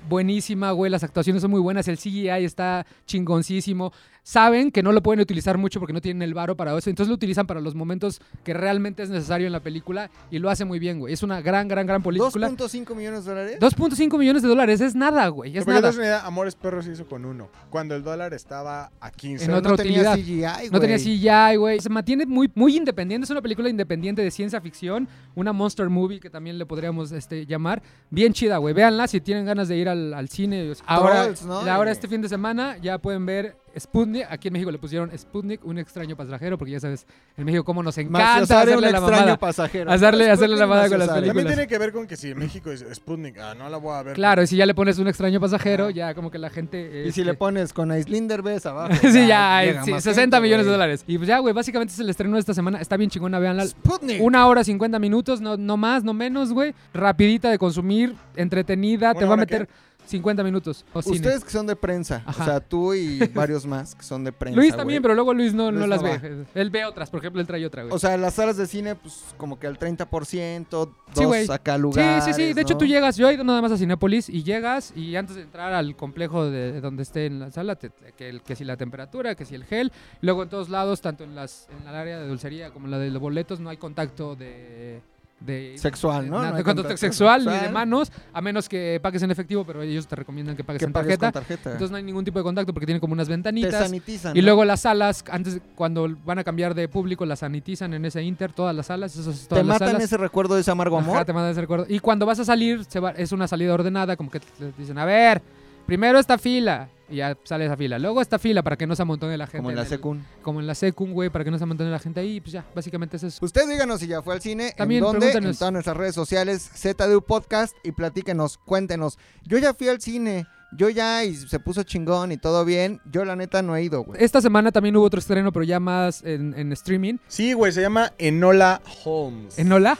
[0.09, 0.90] buenísima, güey.
[0.90, 1.87] Las actuaciones son muy buenas.
[1.88, 3.92] El CGI está chingoncísimo.
[4.28, 6.90] Saben que no lo pueden utilizar mucho porque no tienen el varo para eso.
[6.90, 10.50] Entonces lo utilizan para los momentos que realmente es necesario en la película y lo
[10.50, 11.14] hace muy bien, güey.
[11.14, 12.50] Es una gran, gran, gran película.
[12.50, 13.60] 2.5 millones de dólares.
[13.60, 15.56] 2.5 millones de dólares es nada, güey.
[15.56, 15.92] Es nada.
[15.92, 17.48] idea, Amores Perros se hizo con uno.
[17.70, 19.44] Cuando el dólar estaba a 15.
[19.44, 20.58] En otra no tenía utilidad.
[20.58, 21.18] CGI, No tenía güey.
[21.52, 21.80] CGI, güey.
[21.80, 23.26] Se mantiene muy, muy independiente.
[23.26, 25.08] Es una película independiente de ciencia ficción.
[25.36, 27.80] Una monster movie que también le podríamos este, llamar.
[28.10, 28.74] Bien chida, güey.
[28.74, 30.72] Véanla si tienen ganas de ir al, al cine.
[30.84, 31.60] Ahora, Trolls, ¿no?
[31.60, 31.92] ahora Eh.
[31.92, 34.26] este fin de semana ya pueden ver Sputnik.
[34.30, 36.58] Aquí en México le pusieron Sputnik, un extraño pasajero.
[36.58, 39.38] Porque ya sabes, en México cómo nos encanta Maciosare, un hacerle la extraño mamada.
[39.38, 39.90] pasajero.
[39.90, 41.26] Hacerle- hacerle la mamada con las Maciosare.
[41.26, 41.54] También películas.
[41.54, 44.02] tiene que ver con que si en México es Sputnik, ah, no la voy a
[44.02, 44.14] ver.
[44.14, 47.04] Claro, y si ya le pones un extraño pasajero, ya como que la gente...
[47.06, 48.94] Y si le este, pones con Aislinder Bess abajo.
[49.02, 51.04] sí, ya, sí, más 60 gente, millones de dólares.
[51.06, 52.80] Y pues ya, güey, básicamente es el estreno de esta semana.
[52.80, 53.66] Está bien chingona, véanla.
[53.66, 54.20] Sputnik.
[54.22, 56.74] Una hora 50 minutos, no, no más, no menos, güey.
[56.94, 59.68] Rapidita de consumir, entretenida, te ¿Una va a meter
[60.07, 60.85] 50 minutos.
[60.92, 61.16] O cine.
[61.16, 62.42] Ustedes que son de prensa, Ajá.
[62.42, 64.59] o sea, tú y varios más que son de prensa.
[64.59, 65.03] Luis también, güey.
[65.03, 66.45] pero luego Luis no, no las no ve.
[66.55, 67.95] Él ve otras, por ejemplo, él trae otra, güey.
[67.95, 71.51] O sea, las salas de cine, pues como que al 30%, dos Sí, güey.
[71.51, 72.25] acá Sí, lugares.
[72.25, 72.53] sí, sí.
[72.53, 75.37] De hecho, tú llegas, yo he ido nada más a Cinépolis y llegas y antes
[75.37, 78.57] de entrar al complejo de, de donde esté en la sala, te- que, el- que
[78.57, 79.92] si la temperatura, que si el gel.
[80.21, 82.99] Luego en todos lados, tanto en las en el área de dulcería como en la
[82.99, 85.01] de los boletos, no hay contacto de...
[85.38, 86.40] de Sexual, ¿no?
[86.40, 90.16] de contacto sexual, ni de manos, a menos que pagues en efectivo, pero ellos te
[90.16, 91.40] recomiendan que pagues Que en pagues tarjeta.
[91.40, 91.72] tarjeta.
[91.72, 93.75] Entonces no hay ningún tipo de contacto porque tienen como unas Te ventanitas.
[93.85, 94.35] sanitizan.
[94.35, 94.46] Y ¿no?
[94.46, 98.53] luego las salas, antes cuando van a cambiar de público, las sanitizan en ese inter,
[98.53, 100.05] todas las salas, eso es te todas las matan salas.
[100.05, 101.16] ese recuerdo de ese amargo amor.
[101.16, 101.85] Ajá, te mandan ese recuerdo.
[101.88, 104.72] Y cuando vas a salir, se va- es una salida ordenada, como que te te
[104.79, 105.42] dicen, a ver,
[105.85, 107.99] primero esta fila, y ya sale esa fila.
[107.99, 109.59] Luego esta fila para que no se amontone la gente.
[109.59, 110.23] como en la el- secund.
[110.42, 112.64] Como en la secund, güey, para que no se amontone la gente ahí, pues ya,
[112.75, 113.45] básicamente es eso.
[113.45, 116.62] Usted díganos si ya fue al cine, También en dónde, en todas nuestras redes sociales,
[116.75, 119.19] ZDU Podcast, y platíquenos, cuéntenos.
[119.45, 123.01] Yo ya fui al cine, yo ya, y se puso chingón y todo bien.
[123.11, 124.23] Yo la neta no he ido, güey.
[124.23, 127.19] Esta semana también hubo otro estreno, pero ya más en, en streaming.
[127.29, 129.59] Sí, güey, se llama Enola Holmes.
[129.59, 129.97] ¿En Hola?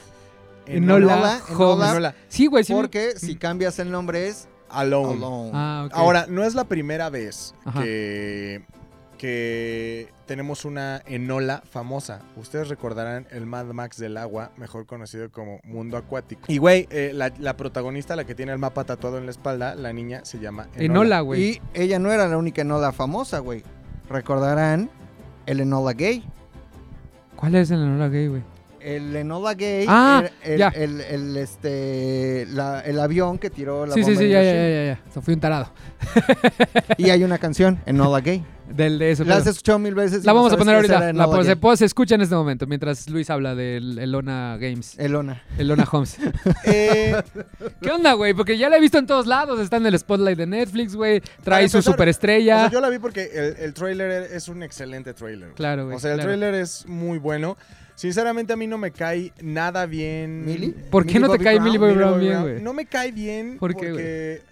[0.66, 1.90] Enola Holmes.
[1.90, 2.75] Enola Sí, güey, sí.
[2.75, 5.14] me- Porque si cambias el nombre es Alone.
[5.14, 5.50] Alone.
[5.55, 5.88] Ah.
[5.92, 7.83] Ahora, no es la primera vez Ajá.
[7.83, 8.64] que,
[9.18, 12.20] que tenemos una Enola famosa.
[12.37, 16.42] Ustedes recordarán el Mad Max del agua, mejor conocido como Mundo Acuático.
[16.48, 19.74] Y, güey, eh, la, la protagonista, la que tiene el mapa tatuado en la espalda,
[19.74, 20.85] la niña se llama Enola.
[20.85, 21.42] Enola, güey.
[21.42, 23.62] Y ella no era la única Enola famosa, güey.
[24.09, 24.90] Recordarán
[25.46, 26.24] el Enola gay.
[27.37, 28.42] ¿Cuál es el Enola gay, güey?
[28.87, 30.68] El Enola gay Ah, el, ya.
[30.68, 34.53] el, el, este, la- el avión que tiró la Sí, sí, bomba sí, ya, ya,
[34.55, 35.01] ya, ya, ya.
[35.09, 35.72] O sea, fui un tarado.
[36.96, 38.44] Y hay una canción, Enola gay.
[38.68, 39.25] Del de eso.
[39.25, 40.25] La has escuchado mil veces.
[40.25, 41.12] La no vamos a poner ahorita.
[41.12, 44.96] La, pues, se, pues, escucha en este momento mientras Luis habla del Elona Games.
[44.99, 45.42] Elona.
[45.59, 46.16] Elona Holmes.
[46.64, 47.14] Eh,
[47.81, 48.35] ¿Qué onda, güey?
[48.35, 49.61] Porque ya la he visto en todos lados.
[49.61, 51.22] Está en el spotlight de Netflix, güey.
[51.44, 52.57] Trae su superestrella.
[52.57, 55.51] o sea, yo la vi porque el, el trailer es un excelente trailer.
[55.55, 55.96] Claro, güey.
[55.96, 56.31] O sea, el claro.
[56.31, 57.57] trailer es muy bueno.
[57.96, 60.44] Sinceramente, a mí no me cae nada bien.
[60.44, 60.70] ¿Millie?
[60.90, 61.61] ¿Por qué Millie no te Bobby cae.
[61.61, 62.62] Millie Bobby Brown bien, güey?
[62.62, 64.42] No me cae bien ¿Por qué, porque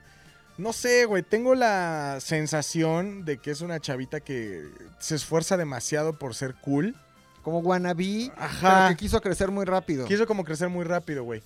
[0.56, 4.64] no sé, güey, tengo la sensación de que es una chavita que
[4.98, 6.94] se esfuerza demasiado por ser cool.
[7.42, 8.86] Como wannabe, Ajá.
[8.86, 10.06] pero que quiso crecer muy rápido.
[10.06, 11.42] Quiso como crecer muy rápido, güey.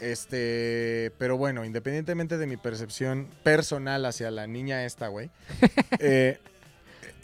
[0.00, 5.30] Este, pero bueno, independientemente de mi percepción personal hacia la niña esta, güey,
[6.00, 6.38] eh,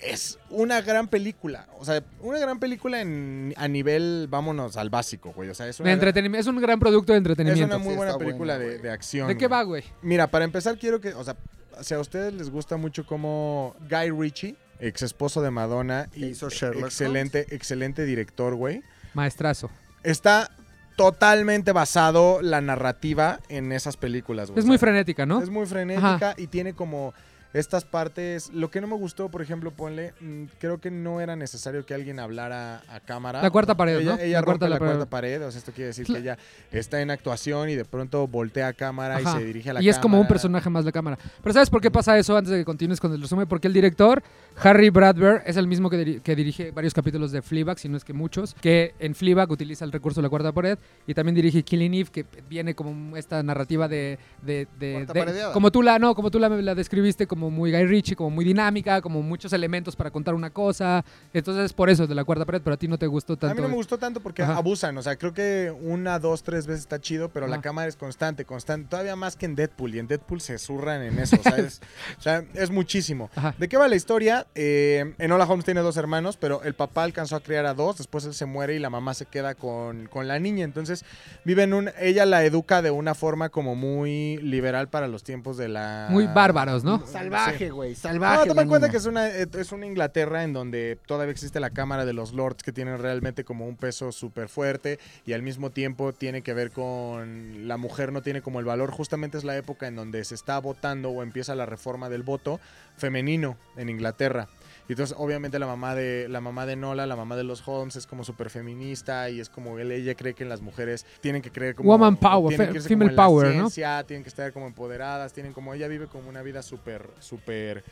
[0.02, 1.66] es una gran película.
[1.78, 5.50] O sea, una gran película en, a nivel, vámonos, al básico, güey.
[5.50, 6.40] O sea, es De una, entretenimiento.
[6.40, 7.76] Es un gran producto de es entretenimiento.
[7.76, 9.28] una muy Sí, buena película buena, de, de acción.
[9.28, 9.58] ¿De qué güey.
[9.58, 9.84] va, güey?
[10.02, 11.36] Mira, para empezar quiero que, o sea,
[11.82, 16.48] si a ustedes les gusta mucho como Guy Ritchie, ex esposo de Madonna y hizo
[16.48, 18.82] Sherlock excelente, excelente director, güey.
[19.14, 19.70] Maestrazo.
[20.02, 20.50] Está
[20.96, 24.60] totalmente basado la narrativa en esas películas, güey.
[24.60, 25.42] Es muy frenética, ¿no?
[25.42, 27.14] Es muy frenética y tiene como
[27.52, 28.50] estas partes.
[28.52, 31.94] Lo que no me gustó, por ejemplo, ponle, mm, creo que no era necesario que
[31.94, 33.42] alguien hablara a cámara.
[33.42, 34.18] La cuarta pared, ella, ¿no?
[34.20, 34.92] Ella La cuarta rompe la, la pared.
[34.92, 35.46] cuarta pared.
[35.46, 36.38] O sea, esto quiere decir que ella
[36.70, 39.36] está en actuación y de pronto voltea a cámara Ajá.
[39.36, 40.28] y se dirige a la Y es como un cámara.
[40.34, 41.18] personaje más de cámara.
[41.42, 43.46] Pero ¿sabes por qué pasa eso antes de que continúes con el resumen?
[43.48, 44.22] Porque el director,
[44.62, 47.96] Harry Bradbury, es el mismo que, diri- que dirige varios capítulos de Fleabag, si no
[47.96, 51.34] es que muchos, que en Fleabag utiliza el recurso de la cuarta pared y también
[51.34, 54.18] dirige Killing Eve, que viene como esta narrativa de...
[54.42, 55.06] de, de-
[55.52, 58.44] como tú la no como tú la, la describiste como muy Guy Ritchie como muy
[58.44, 62.60] dinámica como muchos elementos para contar una cosa entonces por eso de la cuarta pared
[62.62, 64.56] pero a ti no te gustó tanto A mí no me gustó tanto porque Ajá.
[64.56, 64.96] abusan.
[64.98, 68.44] O sea, creo que una, dos, tres veces está chido, pero la cámara es constante,
[68.44, 68.88] constante.
[68.88, 69.94] Todavía más que en Deadpool.
[69.94, 71.36] Y en Deadpool se zurran en eso.
[71.38, 71.80] O sea, es,
[72.18, 73.30] o sea, es muchísimo.
[73.34, 73.54] Ajá.
[73.58, 74.46] ¿De qué va la historia?
[74.54, 77.98] Eh, Enola Holmes tiene dos hermanos, pero el papá alcanzó a criar a dos.
[77.98, 80.64] Después él se muere y la mamá se queda con, con la niña.
[80.64, 81.04] Entonces,
[81.44, 81.90] viven un.
[81.98, 86.08] Ella la educa de una forma como muy liberal para los tiempos de la.
[86.10, 87.02] muy bárbaros no.
[87.30, 88.48] Salvaje, güey, No, salvaje.
[88.48, 88.90] toma la en cuenta niña.
[88.92, 92.32] que es una, eh, es una Inglaterra en donde todavía existe la Cámara de los
[92.32, 96.52] Lords que tienen realmente como un peso súper fuerte y al mismo tiempo tiene que
[96.54, 98.90] ver con la mujer no tiene como el valor.
[98.90, 102.60] Justamente es la época en donde se está votando o empieza la reforma del voto
[102.96, 104.48] femenino en Inglaterra.
[104.90, 107.94] Y entonces, obviamente, la mamá de la mamá de Nola, la mamá de los Holmes,
[107.94, 111.52] es como súper feminista y es como él- ella cree que las mujeres tienen que
[111.52, 111.88] creer como.
[111.88, 113.70] Woman power, tienen que female como power, ¿no?
[113.70, 115.74] ciencia, Tienen que estar como empoderadas, tienen como.
[115.74, 117.84] Ella vive como una vida súper, súper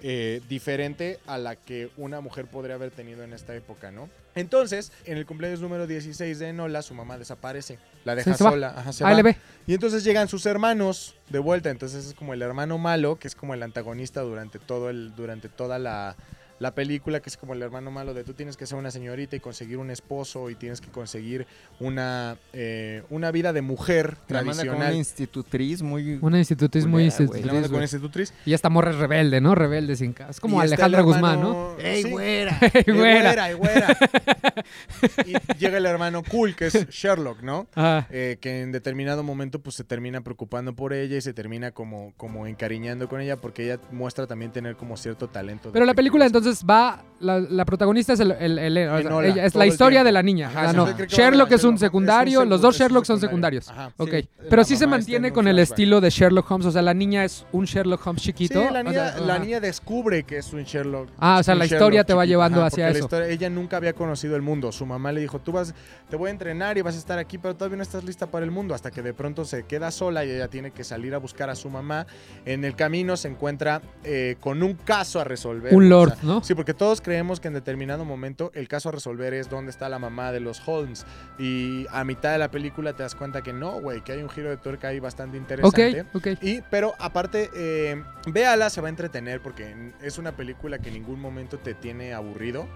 [0.00, 4.08] eh, diferente a la que una mujer podría haber tenido en esta época, ¿no?
[4.34, 7.78] Entonces, en el cumpleaños número 16 de Enola, su mamá desaparece.
[8.04, 8.72] La deja sola.
[8.74, 9.12] Ajá, se va.
[9.12, 11.68] le ve Y entonces llegan sus hermanos de vuelta.
[11.70, 15.48] Entonces es como el hermano malo, que es como el antagonista durante todo el, durante
[15.48, 16.14] toda la,
[16.58, 19.36] la película, que es como el hermano malo de tú tienes que ser una señorita
[19.36, 21.46] y conseguir un esposo y tienes que conseguir
[21.80, 24.94] una, eh, una vida de mujer La manda con una tradicional.
[24.96, 26.18] institutriz muy...
[26.20, 28.32] una institutriz muy institutriz La manda con institutriz.
[28.44, 31.76] y esta morra es rebelde no rebelde sin casa es como Y Alejandra Guzmán no
[31.78, 32.10] ¡Ey, Sí.
[32.10, 32.58] güera!
[32.72, 33.50] Ey, güera.
[33.50, 33.96] eh, güera.
[35.26, 37.66] y llega el hermano cool, que es Sherlock, ¿no?
[37.74, 38.06] Ajá.
[38.10, 42.12] Eh, que en determinado momento pues se termina preocupando por ella y se termina como,
[42.16, 45.70] como encariñando con ella porque ella muestra también tener como cierto talento.
[45.72, 46.47] Pero la película detectivesco.
[46.48, 49.66] Entonces va, la, la protagonista es el, el- el- o sea, Enola, ella- es la
[49.66, 50.48] historia de la niña.
[50.48, 50.86] Ajá, sí, no.
[50.86, 51.52] Sherlock es un Sherlock.
[51.52, 53.60] Es un secundario, los dos Sherlock son secundario.
[53.60, 53.68] secundarios.
[53.70, 53.92] Ajá.
[53.96, 56.94] Ok, Sí, pero sí se mantiene con el estilo de Sherlock Holmes, o sea, la
[56.94, 58.60] niña es un Sherlock Holmes Sí, chiquito.
[58.70, 61.08] la o niña, sea, la niña descubre que es un Sherlock.
[61.18, 62.30] Ah, o sea, la historia Sherlock te va chiquito.
[62.32, 62.98] llevando Ajá, hacia eso.
[63.00, 64.70] historia- ella nunca había conocido el mundo.
[64.72, 65.74] Su mamá le dijo, tú vas,
[66.08, 68.44] te voy a entrenar y vas a estar aquí, pero todavía no estás lista para
[68.44, 68.74] el mundo.
[68.74, 71.54] Hasta que de pronto se queda sola y ella tiene que salir a buscar a
[71.54, 72.06] su mamá.
[72.44, 75.74] En el camino se encuentra eh, con un caso a resolver.
[75.74, 76.42] Un o lord, sea, ¿no?
[76.44, 79.88] Sí, porque todos creemos que en determinado momento el caso a resolver es dónde está
[79.88, 81.06] la mamá de los Holmes.
[81.38, 84.28] Y a mitad de la película te das cuenta que no, güey, que hay un
[84.28, 86.04] giro de tuerca ahí bastante Ok, interesante.
[86.12, 86.26] ok.
[86.42, 90.94] Y, pero aparte, eh, véala, se va a entretener porque es una película que en
[90.96, 92.68] ningún momento te tiene aburrido.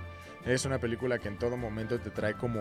[0.46, 2.60] Es una película que en todo momento te trae como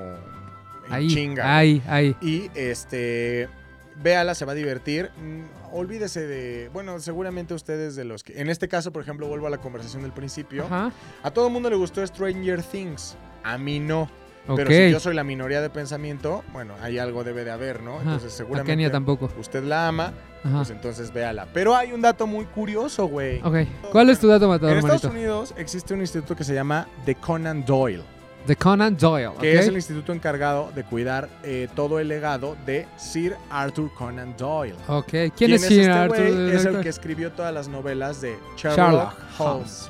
[0.88, 1.58] en Ahí, chinga.
[1.58, 2.16] ahí, ahí.
[2.20, 3.48] Y este,
[3.96, 5.12] véala, se va a divertir.
[5.18, 9.48] Mm, olvídese de, bueno, seguramente ustedes de los que, en este caso, por ejemplo, vuelvo
[9.48, 10.66] a la conversación del principio.
[10.66, 10.92] Ajá.
[11.24, 13.16] A todo el mundo le gustó Stranger Things.
[13.44, 14.10] A mí no.
[14.56, 17.94] Pero si yo soy la minoría de pensamiento, bueno, hay algo debe de haber, ¿no?
[17.96, 18.02] Ajá.
[18.04, 19.30] Entonces seguramente Kenia tampoco.
[19.40, 20.58] usted la ama, Ajá.
[20.58, 21.48] pues entonces véala.
[21.54, 23.40] Pero hay un dato muy curioso, güey.
[23.44, 23.68] Ok.
[23.92, 25.20] ¿Cuál es tu dato matador, En Estados manito?
[25.20, 28.02] Unidos existe un instituto que se llama The Conan Doyle,
[28.48, 29.32] The Conan Doyle.
[29.40, 29.62] que ok.
[29.62, 34.76] es el instituto encargado de cuidar eh, todo el legado de Sir Arthur Conan Doyle.
[34.88, 35.08] Ok.
[35.38, 36.18] ¿Quién, es Sir este Arthur?
[36.18, 36.52] güey?
[36.56, 39.90] Es el que escribió todas las novelas de Sherlock, Sherlock Holmes.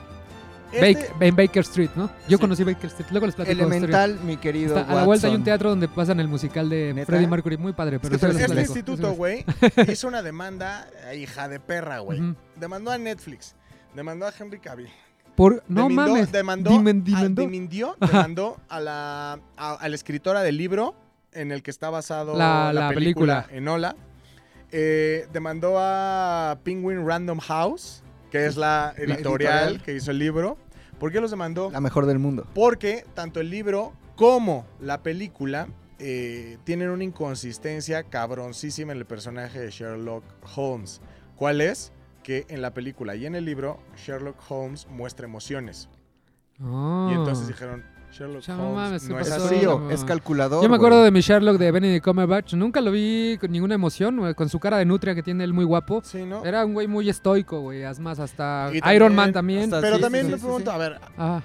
[0.73, 2.09] Bake- Este- en Baker Street, ¿no?
[2.29, 2.41] Yo Sí.
[2.41, 3.07] conocí Baker Street.
[3.11, 3.53] Luego les platico.
[3.65, 6.93] Elemental, mi querido Está- a la vuelta hay un teatro donde pasan el musical de
[6.93, 7.07] ¿Neta?
[7.07, 7.57] Freddie Mercury.
[7.57, 8.59] Muy padre, pero este platico.
[8.59, 9.43] instituto, güey,
[9.89, 12.21] hizo una demanda, hija de perra, güey.
[12.21, 12.35] Ujú.
[12.55, 13.53] Demandó a Netflix,
[13.95, 14.89] demandó a Henry Cavill.
[15.35, 15.63] Por...
[15.67, 16.31] No Demandó- mames.
[16.31, 17.41] Demandó, Dimen- a- dimendó.
[17.41, 20.95] dimindió, demandó a la, a, a la escritora del libro
[21.31, 23.57] en el que está basado La- la, la película, película.
[23.57, 23.95] en Ola.
[24.71, 29.81] Eh, demandó a Penguin Random House, que es la editorial, editorial.
[29.83, 30.57] que hizo el libro.
[30.99, 31.69] ¿Por qué los demandó?
[31.71, 32.45] La mejor del mundo.
[32.53, 35.67] Porque tanto el libro como la película
[35.99, 40.23] eh, tienen una inconsistencia cabroncísima en el personaje de Sherlock
[40.55, 41.01] Holmes.
[41.35, 41.91] ¿Cuál es?
[42.23, 45.89] Que en la película y en el libro Sherlock Holmes muestra emociones.
[46.63, 47.09] Oh.
[47.11, 49.45] Y entonces dijeron, Sherlock Holmes mames, ¿qué no Es es pasó?
[49.45, 49.55] así.
[49.55, 49.89] frío, no.
[49.89, 50.61] es calculador.
[50.61, 51.05] Yo me acuerdo güey.
[51.05, 52.53] de mi Sherlock de Benedict Cumberbatch.
[52.53, 55.53] Nunca lo vi con ninguna emoción, güey, con su cara de nutria que tiene él
[55.53, 56.01] muy guapo.
[56.03, 56.45] Sí, ¿no?
[56.45, 57.81] Era un güey muy estoico, güey.
[57.83, 59.63] Es más, hasta Y Iron también- Man también.
[59.63, 60.75] hasta- Pero sí, también sí, me sí, pregunto, sí.
[60.75, 61.41] a ver, Ah,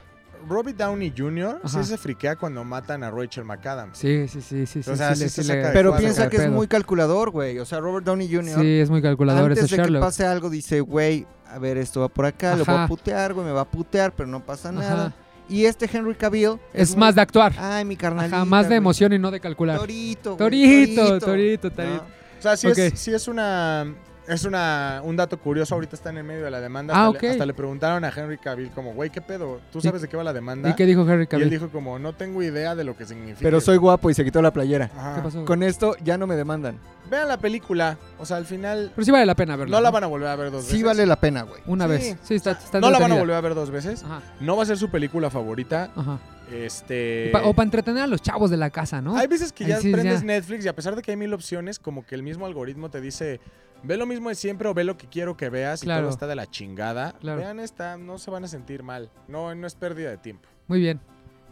[0.49, 1.61] Robert Downey Jr.
[1.65, 3.99] sí se friquea cuando matan a Rachel McAdams.
[3.99, 4.79] sí, sí, sí, sí.
[4.91, 6.03] O sea, sí sí se sí saca le- de Pero cuadro.
[6.05, 7.59] piensa que es muy calculador, güey.
[7.59, 8.61] O sea, Robert Downey Jr.
[8.61, 10.03] Sí, es muy calculador antes ese de que Sherlock.
[10.03, 13.47] pase algo dice, güey, a ver, esto va por acá, lo voy a putear, güey,
[13.47, 14.79] me va a putear, pero no pasa Ajá.
[14.79, 15.15] nada.
[15.49, 17.53] Y este Henry Cavill Es más de actuar.
[17.59, 18.27] Ay, mi carnal.
[18.33, 19.79] Ajá, más de emoción y no de calcular.
[19.79, 21.95] Torito, güey, Torito, torito, torito.
[21.95, 22.17] ¿no?
[22.39, 22.79] O sea, sí, Ok.
[22.79, 23.87] es, sí es una.
[24.29, 26.93] Es una, un dato curioso, ahorita está en el medio de la demanda.
[26.97, 27.23] Ah, hasta, ok.
[27.23, 29.61] le, hasta le preguntaron a Henry Cavill como, güey, ¿qué pedo?
[29.73, 30.69] ¿Tú ¿Y- sabes de qué va la demanda?
[30.69, 31.51] ¿Y qué dijo Henry Y él Cavill?
[31.51, 33.41] dijo como, no tengo idea de lo que significa.
[33.43, 34.91] Pero soy guapo y se quitó la playera.
[34.97, 35.15] Ajá.
[35.17, 35.45] ¿Qué pasó?
[35.45, 36.79] Con esto ya no me demandan.
[37.09, 37.97] Vean la película.
[38.19, 39.77] O sea, al final Pero sí vale la pena verlo.
[39.77, 40.77] no la van a volver a ver dos veces.
[40.77, 41.62] Sí vale la pena, güey.
[41.67, 41.91] Una Sí.
[41.91, 42.17] vez.
[42.25, 44.03] Sí, está, está No la van a volver a ver dos veces.
[44.03, 45.91] Ajá, No va a ser su película favorita.
[45.95, 46.19] ajá.
[46.53, 47.31] Este.
[47.33, 49.17] Pa- o para entretener a los chavos de la casa, ¿no?
[49.17, 50.27] Hay veces que ya sí, prendes ya.
[50.27, 53.01] Netflix y a pesar de que hay mil opciones, como que el mismo algoritmo te
[53.01, 53.41] dice,
[53.83, 56.03] ve lo mismo de siempre o ve lo que quiero que veas y Claro.
[56.03, 57.13] todo está de la chingada.
[57.21, 57.39] Claro.
[57.41, 59.11] Vean esta, no se van a sentir mal.
[59.29, 60.49] No, no es pérdida de tiempo.
[60.69, 61.01] Muy bien.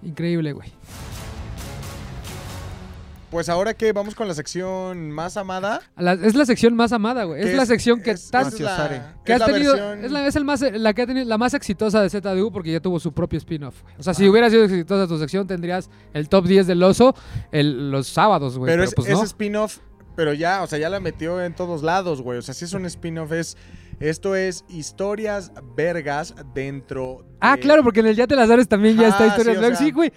[0.02, 0.70] Increíble, güey.
[3.34, 5.80] Pues ahora que vamos con la sección más amada.
[5.96, 7.42] La- es la sección más amada, güey.
[7.42, 9.02] Es la sección que es- es la- Maciosare.
[9.24, 11.26] que es has la tenido versión- es la, es el más la que ha tenido
[11.26, 13.82] la más exitosa de ZDU porque ya tuvo su propio spin-off.
[13.82, 13.94] güey.
[13.98, 14.30] O sea, si Ah.
[14.30, 17.12] hubiera sido exitosa tu sección tendrías el top 10 del oso
[17.50, 18.70] el- los sábados, güey.
[18.70, 19.24] pero Pero, es, pues es no.
[19.24, 19.78] spin-off,
[20.14, 22.38] pero ya, o sea, ya la metió en todos lados, güey.
[22.38, 23.56] O sea, si es un spin-off, es.
[24.00, 27.24] Esto es historias vergas dentro.
[27.40, 29.52] Ah, de- claro, porque en el Ya te las sabes también ya está Ah, historia
[29.52, 29.78] sí, o Vergas.
[29.78, 30.12] sea, Sí, güey.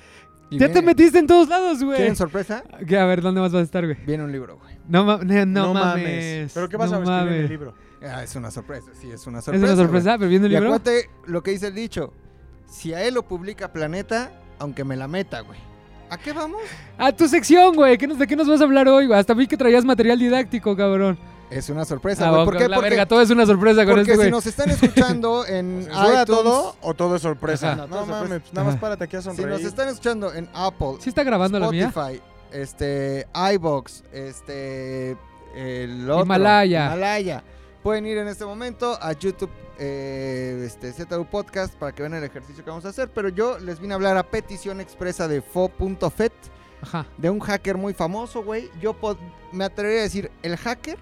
[0.49, 1.97] Y Ya te metiste en todos lados, güey.
[1.97, 2.63] ¿Quieren sorpresa?
[2.87, 3.97] Que, A ver, ¿dónde más vas a estar, güey?
[4.05, 4.75] Viene un libro, güey.
[4.87, 6.51] No, ma- no, no mames.
[6.53, 7.49] ¿Pero qué vas no a escribir en el mames.
[7.49, 7.73] libro?
[8.01, 9.65] Ah, es una sorpresa, sí, es una Es sorpresa.
[9.65, 10.61] una sorpresa, pero viendo el güey.
[10.61, 10.75] Y libro.
[10.75, 12.13] acuérdate lo que dice el dicho.
[12.69, 15.59] Si a él lo publica Planeta, aunque me la meta, güey.
[16.09, 16.61] ¿A qué vamos?
[16.97, 17.97] A tu sección, güey.
[17.97, 19.19] ¿Qué nos- ¿De qué nos vas a hablar hoy, güey?
[19.19, 21.17] Hasta vi que traías material didáctico, cabrón.
[21.49, 22.45] Es una sorpresa, Ah, güey.
[22.45, 22.67] ¿Por qué?
[22.67, 25.83] la Porque, verga, todo es una sorpresa con porque este, si nos están escuchando en
[25.85, 27.71] ¿Censura iTunes, todo o todo es sorpresa?
[27.73, 27.87] Ajá.
[27.87, 28.81] No, mames, nada más Ajá.
[28.81, 29.49] párate aquí a si sonreír.
[29.49, 31.87] nos están escuchando en Apple, ¿Sí está grabando la mía?
[31.87, 35.15] Spotify, este, iBox, este,
[35.55, 36.87] el otro, Himalaya.
[36.87, 37.43] Himalaya.
[37.81, 42.23] Pueden ir en este momento a YouTube, eh, este, ZU Podcast para que vean el
[42.25, 43.09] ejercicio que vamos a hacer.
[43.09, 46.33] Pero yo les vine a hablar a petición expresa de fo.fet,
[46.81, 47.05] Ajá.
[47.17, 48.69] de un hacker muy famoso, güey.
[48.81, 48.97] Yo
[49.53, 50.97] me atrevería a decir el hacker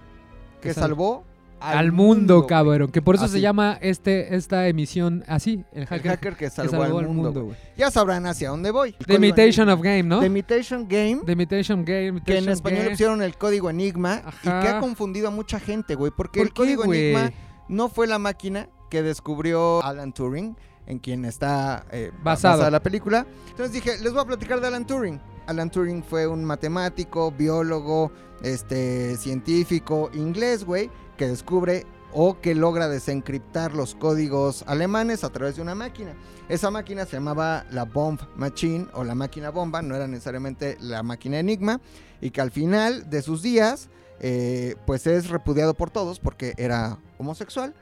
[0.62, 1.24] que Que sal- salvó
[1.60, 2.92] Al, mundo, cabrón.
[2.92, 5.64] Que por eso se llama este, esta emisión así.
[5.72, 7.32] El El hacker, que que salvó, al mundo.
[7.46, 7.58] güey.
[7.78, 8.92] Ya sabrán hacia dónde voy.
[9.08, 10.20] The Imitation of Game, ¿no?
[10.20, 11.22] The Imitation Game.
[11.26, 12.22] The Imitation Game.
[12.24, 12.90] que en español Game.
[12.92, 16.12] pusieron el código Enigma y que ha confundido a mucha gente, güey.
[16.16, 16.94] Porque ¿Por el qué, código?
[16.94, 17.32] Enigma
[17.68, 23.26] no fue la máquina que descubrió Alan Turing, en quien está eh, basada la película.
[23.50, 25.20] Entonces dije, les voy a platicar de Alan Turing.
[25.48, 32.88] Alan Turing fue un matemático, biólogo, este, científico inglés, güey, que descubre o que logra
[32.88, 36.16] desencriptar los códigos alemanes a través de una máquina.
[36.48, 41.04] Esa máquina se llamaba la Bomb Machine o la máquina bomba, no era necesariamente la
[41.04, 41.82] máquina Enigma,
[42.22, 43.90] y que al final de sus días,
[44.22, 47.74] eh, pues es repudiado por todos porque era homosexual.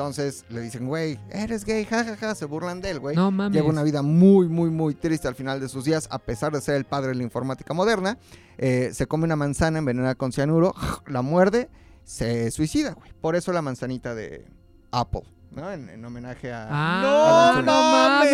[0.00, 3.14] Entonces le dicen, güey, eres gay, jajaja, se burlan de él, güey.
[3.14, 3.54] No mames.
[3.54, 6.62] Lleva una vida muy, muy, muy triste al final de sus días, a pesar de
[6.62, 8.16] ser el padre de la informática moderna.
[8.56, 10.74] Eh, se come una manzana envenenada con cianuro,
[11.06, 11.68] la muerde,
[12.02, 13.12] se suicida, güey.
[13.20, 14.46] Por eso la manzanita de
[14.90, 15.72] Apple, ¿no?
[15.72, 16.68] En, en homenaje a...
[16.70, 17.66] Ah, no, Turing.
[17.66, 18.30] mames.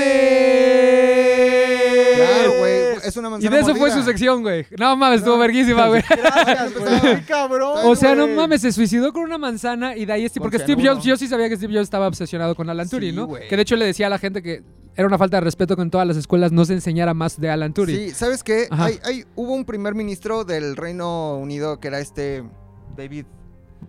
[2.17, 2.77] Claro, güey.
[3.05, 4.67] Es una Y manzana de eso fue su sección, güey.
[4.79, 6.03] No mames, estuvo verguísima, güey.
[6.09, 7.23] Gracias, güey.
[7.29, 7.79] Cabrón.
[7.85, 8.37] O sea, no güey.
[8.37, 10.41] mames, se suicidó con una manzana y de ahí este.
[10.41, 10.87] Porque Steve.
[10.89, 13.27] Jobs, yo sí sabía que Steve Jobs estaba obsesionado con Alan Turing, Sí, ¿no?
[13.27, 13.49] güey.
[13.49, 14.63] Que de hecho le decía a la gente que
[14.97, 17.51] era una falta de respeto que en todas las escuelas no se enseñara más de
[17.51, 17.97] Alan Turing.
[17.97, 18.67] Sí, ¿sabes qué?
[18.71, 22.43] Hay, hay- hubo un primer ministro del Reino Unido que era este
[22.97, 23.27] David,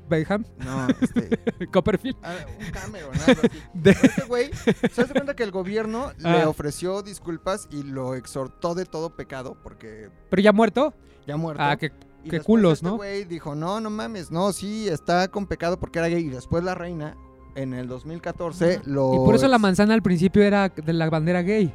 [0.09, 2.17] Beckham, no, este, Copperfield.
[2.23, 3.59] ah, un Cameron, algo así.
[3.73, 4.51] De- Este güey,
[4.91, 6.49] se hace cuenta que el gobierno le Ah.
[6.49, 10.93] ofreció disculpas y lo exhortó de todo pecado porque Pero ya muerto.
[11.25, 11.61] ya muerto.
[11.63, 11.91] Ah, que
[12.23, 12.95] Y qué culos, este ¿no?
[12.97, 16.25] güey dijo, no, no mames, no, sí, está con pecado porque era gay.
[16.25, 17.15] Y después la reina,
[17.55, 19.13] en el 2014, lo...
[19.13, 21.73] Y por eso la manzana al principio era de la bandera gay.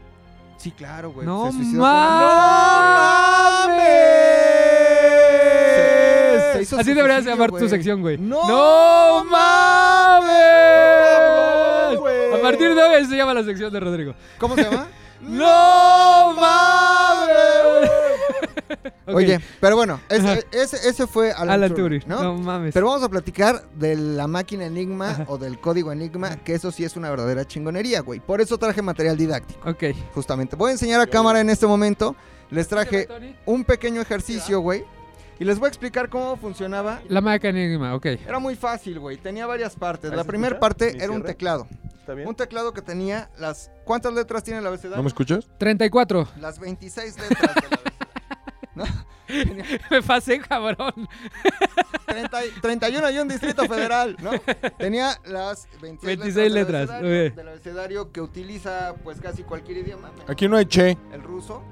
[0.58, 1.26] Sí, claro, güey.
[1.26, 3.81] No se suicidó con- mames.
[6.82, 8.18] Así deberías llamar tu sección, güey.
[8.18, 10.32] ¡No ¡No mames!
[12.34, 14.14] A partir de hoy se llama la sección de Rodrigo.
[14.38, 14.88] ¿Cómo se llama?
[15.22, 17.90] ¡No mames!
[19.06, 22.02] Oye, pero bueno, ese, ese, ese fue Alan, Alan Turing.
[22.06, 22.22] ¿no?
[22.22, 22.72] No mames.
[22.74, 25.24] Pero vamos a platicar de la máquina Enigma Ajá.
[25.28, 28.20] o del código Enigma, que eso sí es una verdadera chingonería, güey.
[28.20, 29.84] Por eso traje material didáctico, Ok.
[30.14, 30.56] justamente.
[30.56, 32.16] Voy a enseñar a cámara en este momento.
[32.50, 33.06] Les traje
[33.46, 34.84] un pequeño ejercicio, güey.
[35.42, 37.02] Y les voy a explicar cómo funcionaba.
[37.08, 38.06] La máquina enigma, ok.
[38.06, 39.16] Era muy fácil, güey.
[39.16, 40.08] Tenía varias partes.
[40.08, 41.66] ¿Ahí La primera parte ¿Mi era un teclado.
[41.98, 42.28] ¿Está bien?
[42.28, 43.72] Un teclado que tenía las...
[43.84, 44.98] ¿Cuántas letras tiene el abecedario?
[44.98, 45.48] ¿No me escuchas?
[45.58, 46.28] 34.
[46.38, 47.92] Las 26 letras del abecedario.
[48.76, 48.84] ¿No?
[49.26, 51.08] Tenía Me pasé, cabrón.
[52.06, 54.30] 30 y- 31 y un distrito federal, ¿no?
[54.78, 59.78] Tenía las 26, 26 letras, letras, del, abecedario, del abecedario que utiliza pues casi cualquier
[59.78, 60.12] idioma.
[60.28, 60.96] Aquí no hay che.
[61.12, 61.64] El ruso.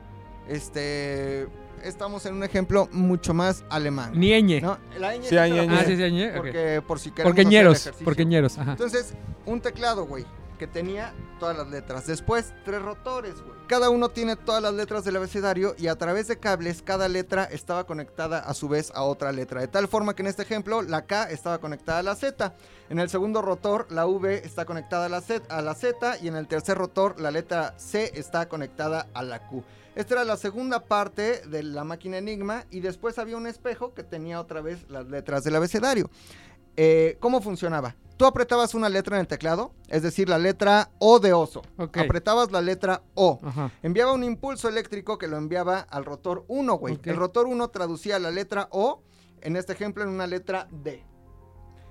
[0.49, 1.47] Este...
[1.85, 4.13] Estamos en un ejemplo mucho más alemán.
[4.19, 4.61] Nieñe.
[4.61, 4.79] ¿no?
[4.99, 5.69] La ñ Sí, la ñ.
[5.71, 6.29] Ah, sí, sí.
[6.37, 7.81] Porque por si queremos Porque ñeros.
[7.81, 8.05] ejercicio.
[8.05, 8.59] Porque ñeros.
[8.59, 8.73] Ajá.
[8.73, 9.15] Entonces,
[9.47, 10.25] un teclado, güey,
[10.59, 12.07] que tenía todas las letras.
[12.07, 13.59] Después, tres rotores, güey.
[13.67, 17.45] Cada uno tiene todas las letras del abecedario y a través de cables, cada letra
[17.45, 19.61] estaba conectada a su vez a otra letra.
[19.61, 22.53] De tal forma que en este ejemplo, la K estaba conectada a la Z.
[22.91, 26.27] En el segundo rotor, la V está conectada a la Z, a la Z y
[26.27, 29.63] en el tercer rotor, la letra C está conectada a la Q.
[29.97, 34.05] Esta era la segunda parte de la máquina Enigma y después había un espejo que
[34.05, 36.11] tenía otra vez las letras del abecedario.
[36.77, 37.97] Eh, ¿Cómo funcionaba?
[38.17, 41.63] Tú apretabas una letra en el teclado, es decir, la letra O de oso.
[41.79, 41.97] Ok.
[41.99, 43.41] Apretabas la letra O.
[43.43, 43.73] Ajá.
[43.83, 47.01] Enviaba un impulso eléctrico que lo enviaba al rotor 1, güey.
[47.05, 49.03] El rotor 1 traducía la letra O,
[49.41, 51.03] en este ejemplo, en una letra D.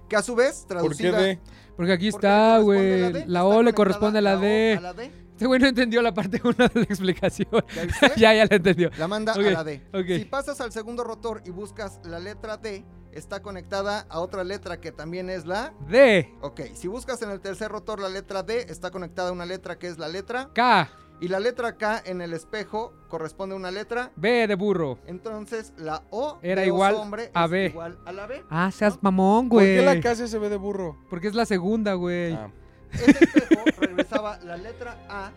[0.07, 1.17] Que a su vez ¿Por qué traducida...
[1.19, 1.39] de?
[1.75, 3.11] Porque aquí porque está, güey.
[3.11, 4.75] D, La O le corresponde a la O D.
[4.77, 5.11] a la D.
[5.39, 7.47] Este güey no entendió la parte 1 de la explicación.
[7.73, 7.85] ¿Ya
[8.17, 8.91] ya, ya la entendió.
[8.97, 9.81] La manda a la D.
[9.93, 10.05] ok.
[10.05, 14.81] Si pasas al segundo rotor y buscas la letra D, está conectada a otra letra
[14.81, 15.73] que también es la...
[15.87, 16.29] D.
[16.41, 19.79] Ok, si buscas en el tercer rotor la letra D, está conectada a una letra
[19.79, 20.49] que es la letra...
[20.53, 20.89] K.
[21.21, 24.11] Y la letra K en el espejo corresponde a una letra...
[24.17, 24.99] B de burro.
[25.07, 27.65] Entonces la O Era de igual hombre a es B.
[27.67, 28.43] igual a la B.
[28.49, 29.77] Ah, seas mamón, ¿Por güey.
[29.77, 30.97] qué la casa se ve de burro?
[31.09, 32.33] Porque es la segunda, güey.
[32.33, 32.51] Ah.
[32.93, 35.31] Ese espejo regresaba la letra A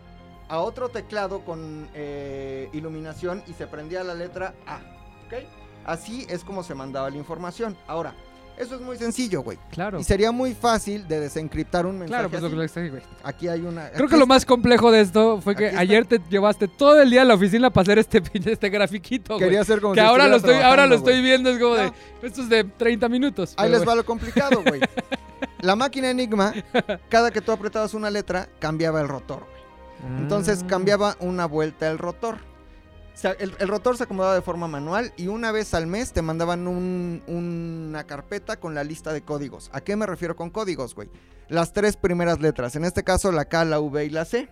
[0.49, 4.77] a otro teclado con eh, iluminación y se prendía la letra A.
[5.25, 5.45] ¿Ok?
[5.85, 7.77] Así es como se mandaba la información.
[7.87, 8.13] Ahora,
[8.57, 9.57] eso es muy sencillo, güey.
[9.71, 9.99] Claro.
[9.99, 12.09] Y sería muy fácil de desencriptar un mensaje.
[12.09, 13.01] Claro, pues lo que güey.
[13.23, 13.89] Aquí hay una.
[13.89, 15.81] Creo que lo más complejo de esto fue que Aquí está.
[15.81, 19.45] ayer te llevaste todo el día a la oficina para hacer este este grafiquito, güey.
[19.45, 21.91] Quería hacer como Que si ahora lo estoy, ahora lo estoy viendo, es como de.
[22.21, 23.53] Esto es de 30 minutos.
[23.57, 24.81] Ahí les va lo complicado, güey.
[25.61, 26.53] La máquina Enigma,
[27.09, 29.63] cada que tú apretabas una letra, cambiaba el rotor, güey.
[30.01, 30.17] bueno.
[30.19, 32.52] Entonces cambiaba una vuelta el rotor.
[33.13, 36.11] O sea, el, el rotor se acomodaba de forma manual y una vez al mes
[36.11, 39.69] te mandaban un- una carpeta con la lista de códigos.
[39.71, 41.09] ¿A qué me refiero con códigos, güey?
[41.47, 44.49] Las tres primeras letras, en este caso la K, la V y la C.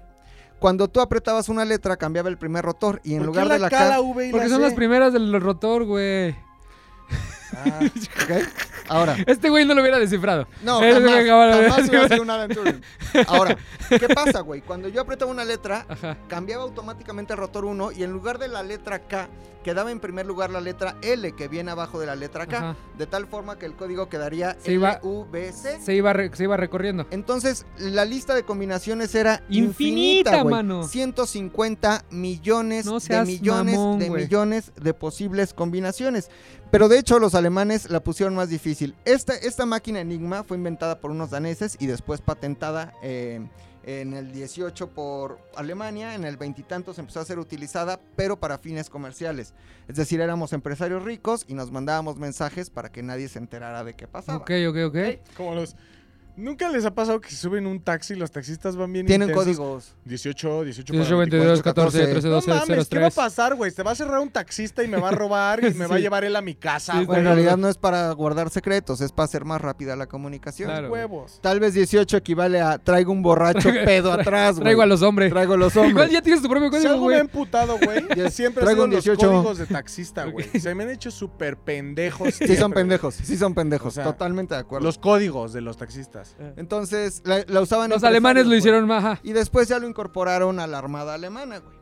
[0.60, 3.60] Cuando tú apretabas una letra cambiaba el primer rotor y en ¿Por lugar qué de
[3.60, 3.90] la K, K...
[3.90, 6.36] la V y Porque la son las primeras del rotor, güey.
[7.56, 8.48] Ah, ¿ok?
[8.90, 10.48] Ahora, Este güey no lo hubiera descifrado.
[10.64, 12.82] No, Ese jamás, jamás iba a ser un Alan Turing.
[13.28, 13.58] Ahora,
[13.90, 14.62] ¿qué pasa, güey?
[14.62, 16.18] Cuando yo apretaba una letra, Ajá.
[16.28, 19.30] cambiaba automáticamente el rotor 1 y en lugar de la letra K,
[19.64, 22.58] quedaba en primer lugar la letra L que viene abajo de la letra K.
[22.58, 22.76] Ajá.
[22.98, 25.80] De tal forma que el código quedaría Se iba- LVC.
[25.82, 27.06] Se iba, re- se iba recorriendo.
[27.12, 30.84] Entonces, la lista de combinaciones era Infinita, infinita, mano.
[30.84, 36.30] 150 millones No de millones mamón, de millones de posibles combinaciones.
[36.72, 38.96] Pero de hecho, los alemanes la pusieron más difícil.
[39.04, 43.46] Esta, esta máquina Enigma fue inventada por unos daneses y después patentada eh,
[43.84, 46.14] en el 18 por Alemania.
[46.14, 49.54] En el veintitantos empezó a ser utilizada, pero para fines comerciales.
[49.88, 53.96] Es decir, éramos empresarios ricos y nos mandábamos mensajes para que nadie se enterara de
[53.96, 54.38] qué pasaba.
[54.38, 54.98] Ok, ok, ok.
[55.36, 55.76] Como los.
[56.42, 59.30] ¿Nunca les ha pasado que se suben un taxi y los taxistas van bien Tienen
[59.30, 59.58] intensos?
[59.58, 59.96] códigos.
[60.06, 63.10] 18, 18, 18, para 22, 14, 14, 13, No 12, mames, 0, ¿qué va a
[63.10, 63.16] 3.
[63.16, 63.72] pasar, güey?
[63.72, 65.98] Se va a cerrar un taxista y me va a robar y me va a
[65.98, 66.04] Sí.
[66.04, 67.06] llevar él a mi casa, Sí, güey.
[67.06, 70.70] Bueno, en realidad no es para guardar secretos, es para hacer más rápida la comunicación.
[70.70, 70.90] Claro.
[70.92, 71.40] huevos.
[71.42, 74.64] Tal vez 18 equivale a traigo un borracho pedo atrás, güey.
[74.64, 75.32] Traigo a los hombres.
[75.32, 76.12] Traigo a los Igual hombres.
[76.12, 77.20] ya tienes tu propio Si código, güey.
[77.20, 79.26] emputado, güey, Ya, siempre traigo un sido 18.
[79.28, 80.48] los códigos de taxista, güey.
[80.60, 82.34] Se me han hecho súper pendejos.
[82.34, 84.86] Sí son pendejos, sí son pendejos, O sea, totalmente de acuerdo.
[84.86, 86.31] Los códigos de los taxistas.
[86.58, 89.20] Entonces, la, la usaban Los alemanes lo hicieron maja.
[89.24, 91.82] Y después ya lo incorporaron a la Armada Alemana, güey.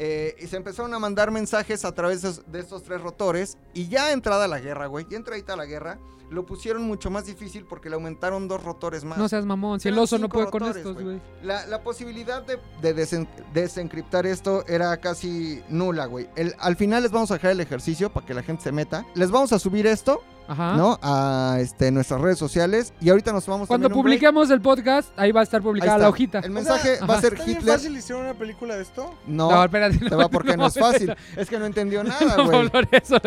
[0.00, 3.58] Eh, y se empezaron a mandar mensajes a través de estos tres rotores.
[3.74, 5.98] Y ya entrada la guerra, güey, ya entradita la guerra,
[6.30, 9.16] lo pusieron mucho más difícil porque le aumentaron dos rotores más.
[9.18, 9.80] No seas mamón.
[9.80, 11.20] Si el oso no puede con estos, güey.
[11.42, 16.28] La, la posibilidad de, de desen- desencriptar esto era casi nula, güey.
[16.36, 19.06] El- al final les vamos a dejar el ejercicio para que la gente se meta.
[19.14, 20.76] Les vamos a subir esto, Ajá.
[20.76, 20.98] ¿no?
[21.02, 22.92] A este, nuestras redes sociales.
[23.00, 24.02] Y ahorita nos vamos Cuando un break.
[24.02, 26.40] publiquemos el podcast, ahí va a estar publicada la hojita.
[26.40, 27.74] El mensaje va a ser ¿Está bien Hitler.
[27.76, 29.14] fácil hicieron una película de esto?
[29.26, 29.98] No, No, espérate.
[29.98, 31.14] te va porque no, es fácil.
[31.36, 32.70] Es que no entendió nada, güey.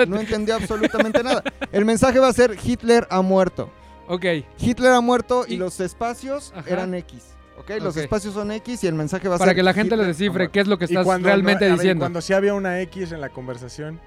[0.08, 1.44] No entendió absolutamente nada.
[1.72, 3.70] El mensaje va a ser Hitler ha muerto.
[4.08, 4.26] Ok.
[4.60, 6.70] Hitler ha muerto y, Y- los espacios Ajá.
[6.70, 7.24] eran X.
[7.60, 7.72] ¿Ok?
[7.82, 10.04] Los espacios son X y el mensaje va a Para ser que la gente le
[10.04, 12.02] Hitler ha descifre qué es lo que estás cuando realmente no- a ver, diciendo.
[12.04, 14.00] cuando sí había una X en la conversación.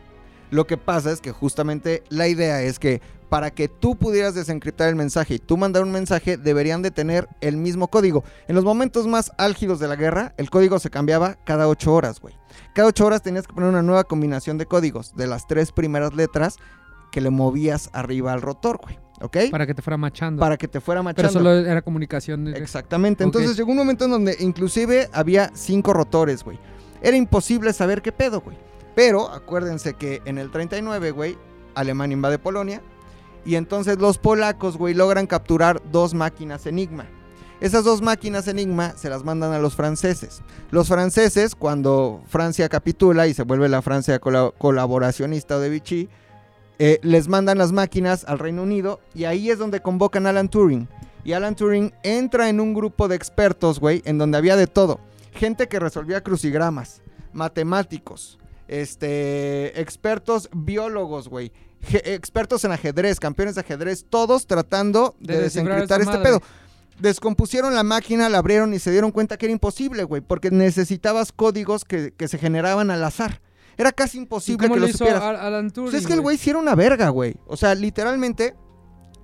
[0.50, 4.88] Lo que pasa es que justamente la idea es que para que tú pudieras desencriptar
[4.88, 8.22] el mensaje y tú mandar un mensaje, deberían de tener el mismo código.
[8.46, 12.20] En los momentos más álgidos de la guerra, el código se cambiaba cada ocho horas,
[12.20, 12.34] güey.
[12.74, 16.14] Cada ocho horas tenías que poner una nueva combinación de códigos de las tres primeras
[16.14, 16.56] letras
[17.14, 18.98] que le movías arriba al rotor, güey.
[19.20, 19.36] ¿Ok?
[19.36, 20.58] Para, Para que te fuera machando.
[20.58, 21.32] que te fuera Pero machando.
[21.32, 22.46] solo era comunicación.
[22.46, 23.22] de- Exactamente.
[23.22, 26.58] Entonces llegó un momento en donde inclusive había cinco rotores, güey.
[27.00, 28.56] Era imposible saber qué pedo, güey.
[28.96, 31.38] Pero acuérdense que en el 39, güey,
[31.76, 32.82] Alemania invade Polonia.
[33.44, 37.06] Y entonces los polacos, güey, logran capturar dos máquinas Enigma.
[37.60, 40.42] Esas dos máquinas Enigma se las mandan a los franceses.
[40.72, 46.08] Los franceses, cuando Francia capitula y se vuelve la Francia cola- colaboracionista de Vichy,
[46.78, 50.48] eh, les mandan las máquinas al Reino Unido y ahí es donde convocan a Alan
[50.48, 50.88] Turing.
[51.24, 55.00] Y Alan Turing entra en un grupo de expertos, güey, en donde había de todo.
[55.32, 57.00] Gente que resolvía crucigramas,
[57.32, 61.52] matemáticos, este, expertos biólogos, güey,
[61.92, 66.24] expertos en ajedrez, campeones de ajedrez, todos tratando de, desencriptar este madre.
[66.24, 66.42] pedo.
[66.98, 71.32] Descompusieron la máquina, la abrieron y se dieron cuenta que era imposible, güey, porque necesitabas
[71.32, 73.40] códigos que, que se generaban al azar.
[73.76, 75.22] Era casi ¿Y imposible que lo lo hizo supieras.
[75.22, 75.90] Al- Alan Turing?
[75.90, 77.36] Pues es que el güey sí era una verga, güey.
[77.46, 78.54] O sea, literalmente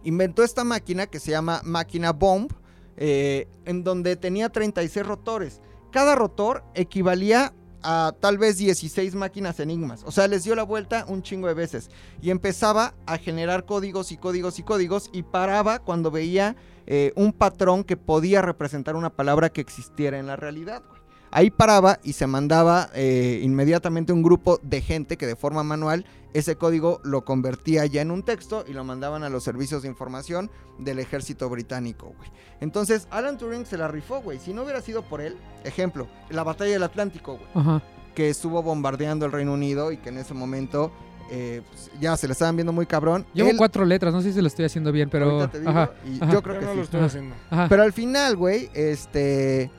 [0.05, 2.51] inventó esta máquina que se llama máquina Bomb,
[2.97, 5.61] eh, en donde tenía 36 rotores.
[5.93, 10.03] Cada rotor equivalía a tal vez 16 máquinas enigmas.
[10.05, 11.91] O sea, les dio la vuelta un chingo de veces.
[12.21, 17.33] Y empezaba a generar códigos y códigos y códigos y paraba cuando veía eh, un
[17.33, 21.00] patrón que podía representar una palabra que existiera en la realidad, güey.
[21.33, 26.05] Ahí paraba y se mandaba eh, inmediatamente un grupo de gente que de forma manual
[26.33, 29.89] ese código lo convertía ya en un texto y lo mandaban a los servicios de
[29.89, 32.31] información del ejército británico, güey.
[32.61, 34.39] Entonces, Alan Turing se la rifó, güey.
[34.39, 37.83] Si no hubiera sido por él, ejemplo, la batalla del Atlántico, güey, Ajá.
[38.15, 40.93] que estuvo bombardeando el Reino Unido y que en ese momento
[41.33, 43.25] eh, pues, ya se le estaban viendo muy cabrón.
[43.35, 45.31] Llevo Él- cuatro letras, no sé si lo estoy haciendo bien, pero.
[45.31, 45.91] ahorita te digo, Ajá.
[46.05, 46.33] y ajá.
[46.33, 46.77] yo creo Yo que no sí.
[46.79, 47.07] lo estoy Ajá.
[47.07, 47.35] haciendo.
[47.51, 47.67] Ajá.
[47.69, 49.71] Pero al final, güey, este.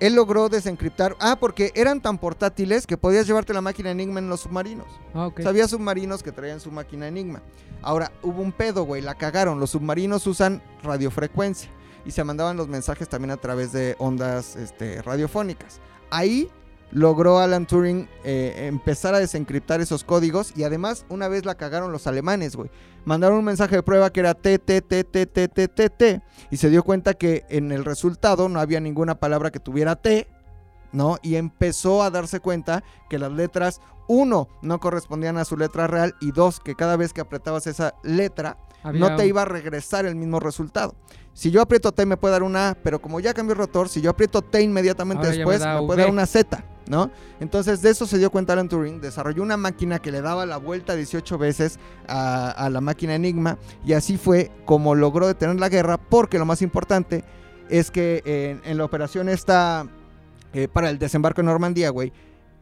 [0.00, 1.16] Él logró desencriptar.
[1.20, 4.86] Ah, porque eran tan portátiles que podías llevarte la máquina Enigma en los submarinos.
[5.14, 5.38] Ah, ok.
[5.38, 7.42] O sea, había submarinos que traían su máquina Enigma.
[7.82, 9.60] Ahora, hubo un pedo, güey, la cagaron.
[9.60, 11.70] Los submarinos usan radiofrecuencia
[12.04, 15.80] y se mandaban los mensajes también a través de ondas este, radiofónicas.
[16.10, 16.50] Ahí
[16.92, 21.92] logró Alan Turing eh, empezar a desencriptar esos códigos y además una vez la cagaron
[21.92, 22.70] los alemanes, güey.
[23.04, 26.22] Mandaron un mensaje de prueba que era T, T, T, T, T, T, T, T
[26.50, 30.26] y se dio cuenta que en el resultado no había ninguna palabra que tuviera T,
[30.92, 31.18] ¿no?
[31.22, 36.14] Y empezó a darse cuenta que las letras, uno, no correspondían a su letra real
[36.20, 39.46] y dos, que cada vez que apretabas esa letra, Había no te un- iba a
[39.46, 40.94] regresar el mismo resultado.
[41.32, 43.88] Si yo aprieto T me puede dar una A, pero como ya cambió el rotor,
[43.88, 47.10] si yo aprieto T inmediatamente Ahora después, me puede dar una Z, ¿no?
[47.38, 50.56] Entonces de eso se dio cuenta Alan Turing, desarrolló una máquina que le daba la
[50.56, 51.78] vuelta 18 veces
[52.08, 56.62] a, la máquina Enigma y así fue como logró detener la guerra, porque lo más
[56.62, 57.24] importante
[57.68, 59.86] es que en, en la operación esta
[60.52, 62.12] eh, para el desembarco en Normandía, güey,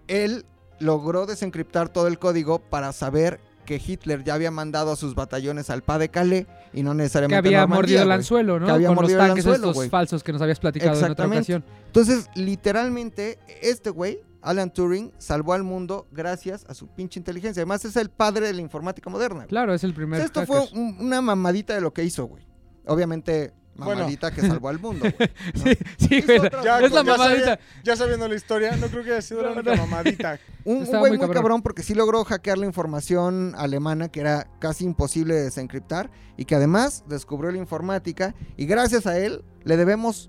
[0.08, 0.44] él
[0.78, 5.68] logró desencriptar todo el código para saber que Hitler ya había mandado a sus batallones
[5.68, 8.64] al Pas de Calais y no Que necesariamente a había mordido el anzuelo, ¿no?
[8.64, 11.10] Que había Con los mordido el tanques anzuelo, estos falsos que nos habías platicado en
[11.12, 11.62] otra ocasión.
[11.86, 17.60] Entonces, literalmente, este güey, Alan Turing, salvó al mundo gracias a su pinche inteligencia.
[17.60, 19.44] Además, es el padre de la informática moderna.
[19.46, 20.56] Claro, es el O primer sea, esto hacker.
[20.70, 22.46] fue un- una mamadita de lo que hizo, güey.
[22.86, 24.00] Obviamente, Bueno.
[24.00, 25.06] mamadita que salvó al mundo.
[25.16, 25.30] güey.
[25.54, 26.40] Sí, sí, güey.
[26.64, 27.16] Ya, es la ya mamadita.
[27.40, 30.38] sabía- ya sabiendo la historia, no creo que haya sido la única mamadita.
[30.64, 31.34] Un, un güey muy muy cabrón.
[31.42, 31.62] cabrón.
[31.62, 36.54] porque sí logró hackear la información alemana que era casi imposible de desencriptar y que
[36.56, 40.28] además descubrió la informática y gracias a él le debemos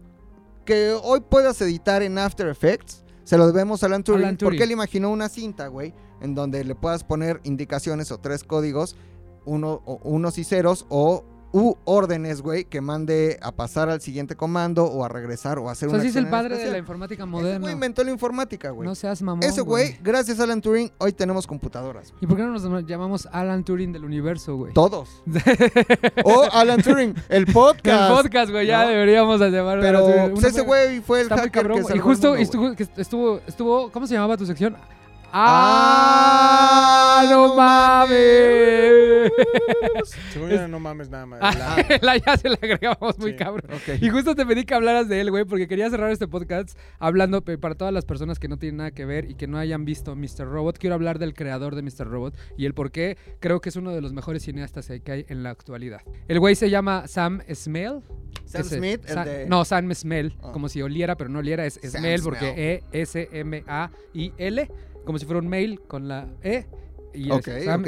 [0.64, 3.04] que hoy puedas editar en After Effects.
[3.26, 4.52] Se lo debemos a Alan Turing, Alan Turing.
[4.58, 8.96] porque él imaginó una cinta, güey, en donde le puedas poner indicaciones o tres códigos,
[9.46, 14.36] uno, o- unos y ceros o u órdenes, güey, que mande a pasar al siguiente
[14.36, 16.72] comando o a regresar o a hacer O sea, una sí es el padre de
[16.72, 17.60] la informática Ese moderna.
[17.60, 18.88] güey inventó la informática, güey.
[18.88, 19.44] No seas mamón.
[19.44, 22.14] Ese güey, gracias a Alan Turing, hoy tenemos computadoras.
[22.22, 24.74] ¿Y por qué no nos llamamos Alan Turing del universo, güey?
[24.74, 25.24] Todos.
[26.24, 28.12] o Alan Turing, el podcast.
[28.12, 28.90] El podcast, güey, ya ¿no?
[28.90, 30.34] deberíamos de llamarlo Pero Alan Turing.
[30.34, 31.98] pues, ese güey fue el hacker cabrón, que.
[31.98, 34.76] Y justo estuvo, estuvo, estuvo, ¿cómo se llamaba tu sección?
[35.32, 37.28] Ah, ¡Ah!
[37.30, 39.32] ¡No mames!
[40.34, 41.40] Según no mames nada más.
[41.42, 41.54] Ah,
[41.90, 43.38] La- la ya se la agregamos muy Sí.
[43.38, 43.70] cabrón.
[44.02, 47.42] Y justo te pedí que hablaras de él, güey, porque quería cerrar este podcast hablando
[47.44, 50.16] para todas las personas que no tienen nada que ver y que no hayan visto
[50.16, 50.46] Mr.
[50.46, 50.78] Robot.
[50.78, 52.08] Quiero hablar del creador de Mr.
[52.08, 55.26] Robot y el por qué creo que es uno de los mejores cineastas que hay
[55.30, 56.02] en la actualidad.
[56.28, 58.02] El güey se llama Sam Smell.
[58.46, 59.46] Sam Smith, el Sa- de...
[59.48, 60.52] No, Sam Smell, Ah.
[60.52, 62.24] como si oliera, pero no oliera, es Sam Smell Smell.
[62.24, 64.72] porque E E-S-M-A-I-L,
[65.10, 66.68] como si fuera un mail con la E.
[67.16, 67.84] Y Ok, es Sam.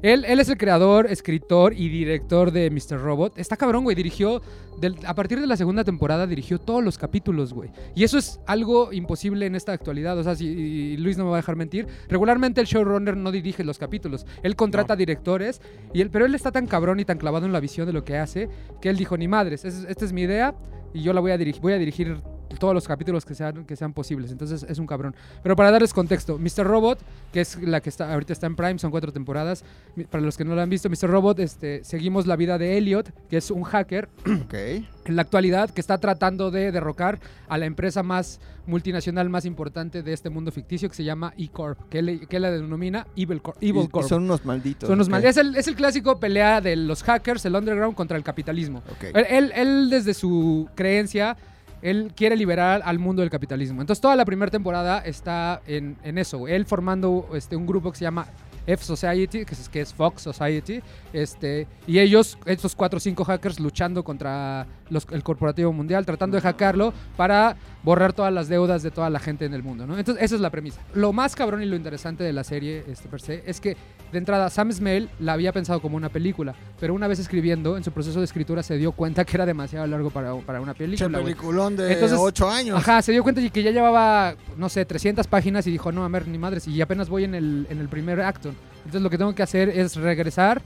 [0.00, 2.98] Él, él es el creador, escritor y director de Mr.
[2.98, 3.38] Robot.
[3.38, 3.94] Está cabrón, güey.
[3.94, 4.40] Dirigió,
[4.80, 7.68] del- a partir de la segunda temporada, dirigió todos los capítulos, güey.
[7.94, 10.16] Y eso es algo imposible en esta actualidad.
[10.16, 11.86] O sea, si y Luis no me va a dejar mentir.
[12.08, 14.24] Regularmente el showrunner no dirige los capítulos.
[14.42, 14.98] Él contrata No.
[14.98, 15.60] directores.
[15.92, 18.02] Y él, pero él está tan cabrón y tan clavado en la visión de lo
[18.06, 18.48] que hace
[18.80, 20.54] que él dijo: Ni madres, es- esta es mi idea
[20.94, 21.60] y yo la voy a dirigir.
[21.60, 22.16] Voy a dirigir
[22.58, 24.30] todos los capítulos que sean, que sean posibles.
[24.30, 25.14] Entonces es un cabrón.
[25.42, 26.64] Pero para darles contexto, Mr.
[26.66, 26.98] Robot,
[27.32, 29.64] que es la que está ahorita está en Prime, son cuatro temporadas.
[30.10, 31.08] Para los que no lo han visto, Mr.
[31.10, 34.08] Robot, este, seguimos la vida de Elliot, que es un hacker
[34.44, 34.54] Ok.
[34.54, 40.02] en la actualidad que está tratando de derrocar a la empresa más multinacional más importante
[40.02, 43.56] de este mundo ficticio que se llama E-Corp, que él, que la denomina Evil Corp.
[43.62, 44.86] Evil son unos malditos.
[44.88, 45.10] Son los ok.
[45.12, 48.82] mal- es, el, es el clásico pelea de los hackers, el underground contra el capitalismo.
[48.90, 49.04] Ok.
[49.14, 51.36] Él, él- él, desde su creencia,
[51.82, 53.80] él quiere liberar al mundo del capitalismo.
[53.80, 56.48] Entonces toda la primera temporada está en, eso.
[56.48, 58.26] Él formando este, un grupo que se llama
[58.68, 60.80] F Society, que es, que es Fox Society,
[61.12, 64.66] este, y ellos, estos cuatro o cinco hackers, luchando contra
[65.10, 69.46] el corporativo mundial, tratando de hackearlo para borrar todas las deudas de toda la gente
[69.46, 69.98] en el mundo, ¿no?
[69.98, 70.82] Entonces, esa es la premisa.
[70.92, 73.76] Lo más cabrón y lo interesante de la serie, este, per se, es que,
[74.12, 77.84] de entrada, Sam Smell la había pensado como una película, pero una vez escribiendo, en
[77.84, 81.08] su proceso de escritura se dio cuenta que era demasiado largo para, para una película,
[81.20, 81.34] güey.
[81.34, 82.78] peliculón de Entonces, 8 años.
[82.78, 86.04] Ajá, se dio cuenta de que ya llevaba, no sé, 300 páginas y dijo, no,
[86.04, 88.52] a ver, ni madres, y apenas voy en el, en el primer acto.
[88.78, 90.62] Entonces lo que tengo que hacer es regresar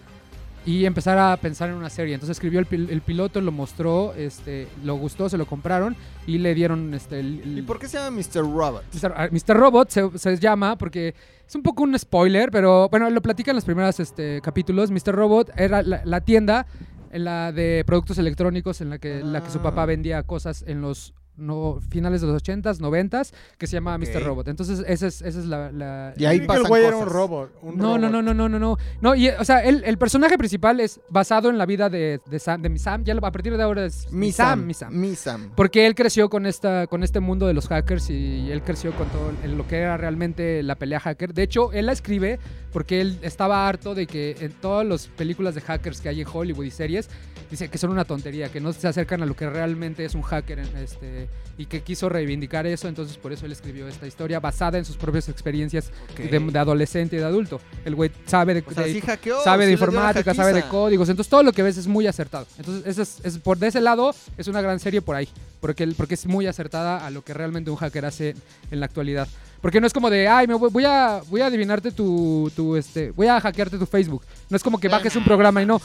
[0.65, 2.15] y empezar a pensar en una serie.
[2.15, 6.39] Entonces escribió el, pil- el piloto, lo mostró, este, lo gustó, se lo compraron y
[6.39, 8.43] le dieron este, el, el- ¿Y por qué se llama Mr.
[8.43, 8.85] Robot?
[8.95, 9.15] Mr.
[9.17, 9.57] ah, Mr.
[9.57, 11.17] Robot se, se llama porque
[11.53, 14.91] es un poco un spoiler, pero bueno, lo platica en los primeros este, capítulos.
[14.91, 15.15] Mr.
[15.15, 16.67] Robot era la, la tienda
[17.11, 19.65] en la de productos electrónicos en la que, en la que su Ah.
[19.65, 23.99] papá vendía cosas en los no, finales de los 80s, 90s, que se llamaba.
[23.99, 24.23] Mr.
[24.23, 24.49] Robot.
[24.49, 25.73] Entonces, esa es, esa es la...
[25.73, 27.53] la- Y ahí Creí que el pasan güey era un robot.
[27.63, 28.11] un no, no, robot.
[28.11, 28.79] no, no, no, no, no.
[29.01, 32.39] No, y, o sea, el, el personaje principal es basado en la vida de, de
[32.39, 33.05] Sam, de mi Sam.
[33.05, 34.67] Ya a partir de ahora es Mi mi Sam, Sam.
[34.67, 35.01] mi Sam.
[35.01, 35.51] Mi Sam.
[35.57, 39.09] Porque él creció con esta con este mundo de los hackers y él creció con
[39.09, 41.33] todo en lo que era realmente la pelea hacker.
[41.35, 42.39] De hecho, él la escribe
[42.73, 46.27] porque él estaba harto de que en todas las películas de hackers que hay en
[46.33, 47.09] Hollywood y series
[47.53, 50.23] dice que son una tontería, que no se acercan a lo que realmente es un
[50.23, 51.29] hacker este
[51.59, 54.97] y que quiso reivindicar eso, entonces por eso él escribió esta historia basada en sus
[54.97, 57.61] propias experiencias de, de adolescente y de adulto.
[57.85, 59.41] El güey sabe de, O sea, de- sí hackeó.
[59.45, 62.47] sabe de sí informática, sabe de códigos, entonces todo lo que ves es muy acertado.
[62.59, 65.29] Entonces, es, es- por de ese lado es una gran serie por ahí,
[65.61, 68.35] porque, porque es muy acertada a lo que realmente un hacker hace
[68.71, 69.29] en la actualidad.
[69.61, 72.75] Porque no es como de, ay, me voy, voy a, voy a adivinarte tu, tu,
[72.75, 74.23] este, voy a hackearte tu Facebook.
[74.53, 75.81] No es como que bajes un programa y no.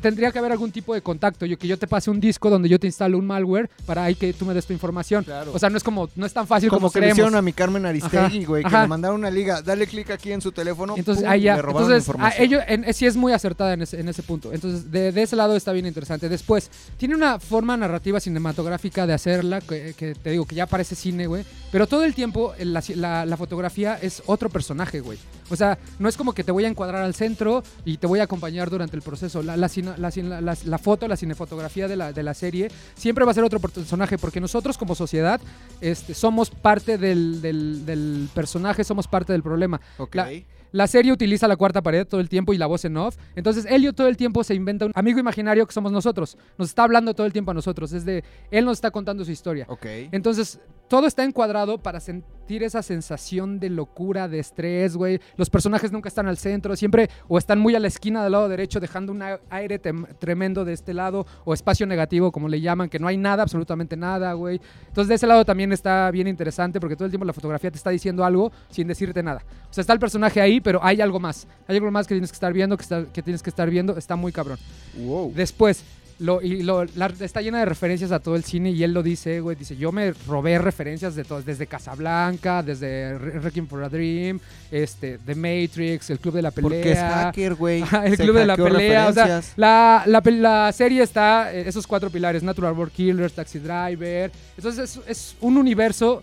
[0.00, 1.44] Tendría que haber algún tipo de contacto.
[1.44, 4.14] Yo que yo te pase un disco donde yo te instalo un malware para ahí
[4.14, 5.24] que tú me des tu información.
[5.24, 5.50] Claro.
[5.52, 7.14] O sea, no es como, no es tan fácil como, como, creemos.
[7.18, 9.60] hicieron a mi Carmen Aristegui, güey, que le mandaron una liga.
[9.60, 10.94] Dale clic aquí en su teléfono.
[10.96, 11.56] Entonces, pum, ahí ya.
[11.56, 12.44] Entonces, a información.
[12.44, 14.52] ello, en- sí es muy acertada en ese, en ese punto.
[14.52, 16.28] Entonces, de, de ese lado está bien interesante.
[16.28, 20.94] Después, tiene una forma narrativa cinematográfica de hacerla, que, que te digo que ya parece
[20.94, 21.44] cine, güey.
[21.72, 25.18] Pero todo el tiempo eh, la, la- la fotografía es otro personaje, güey.
[25.52, 28.20] O sea, no es como que te voy a encuadrar al centro y te voy
[28.20, 29.42] a acompañar durante el proceso.
[29.42, 33.60] La, la, foto, la cinefotografía de la, de la serie siempre va a ser otro
[33.60, 35.40] personaje, porque nosotros como sociedad
[35.80, 39.80] este, somos parte del, del- del personaje, somos parte del problema.
[39.98, 40.14] Ok.
[40.14, 40.30] La-
[40.74, 43.18] La serie utiliza la cuarta pared todo el tiempo y la voz en off.
[43.36, 46.38] Entonces, Elliot todo el tiempo se inventa un amigo imaginario que somos nosotros.
[46.56, 47.92] Nos está hablando todo el tiempo a nosotros.
[47.92, 49.66] Es de, él nos está contando su historia.
[49.68, 49.84] Ok.
[50.12, 50.58] Entonces,
[50.92, 55.20] todo está encuadrado para sentir esa sensación de locura, de estrés, güey.
[55.38, 58.46] Los personajes nunca están al centro, siempre o están muy a la esquina del lado
[58.46, 62.98] derecho, dejando un aire tremendo de este lado, o espacio negativo, como le llaman, que
[62.98, 64.60] no hay nada, absolutamente nada, güey.
[64.88, 67.78] Entonces, de ese lado también está bien interesante, porque todo el tiempo la fotografía te
[67.78, 69.42] está diciendo algo sin decirte nada.
[69.70, 71.48] O sea, está el personaje ahí, pero hay algo más.
[71.68, 73.96] Hay algo más que tienes que estar viendo, que, está- que tienes que estar viendo.
[73.96, 74.58] Está muy cabrón.
[74.98, 75.32] Wow.
[75.34, 75.82] Después,
[76.18, 79.02] lo, y lo, la- está llena de referencias a todo el cine y él lo
[79.02, 83.82] dice, güey, dice, yo me robé referencias de todo, desde Casablanca, desde Re- Requiem for
[83.82, 84.38] a Dream,
[84.70, 86.68] este, The Matrix, El Club de la Pelea.
[86.70, 87.84] Porque es hacker, güey.
[88.04, 89.52] El club de la pelea, o sea, referencias.
[89.56, 94.96] la, la, la serie está, eh, esos cuatro pilares, Natural Born Killers, Taxi Driver, entonces
[94.96, 96.22] es, es un universo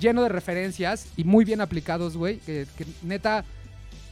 [0.00, 3.44] lleno de referencias y muy bien aplicados, güey, que, que neta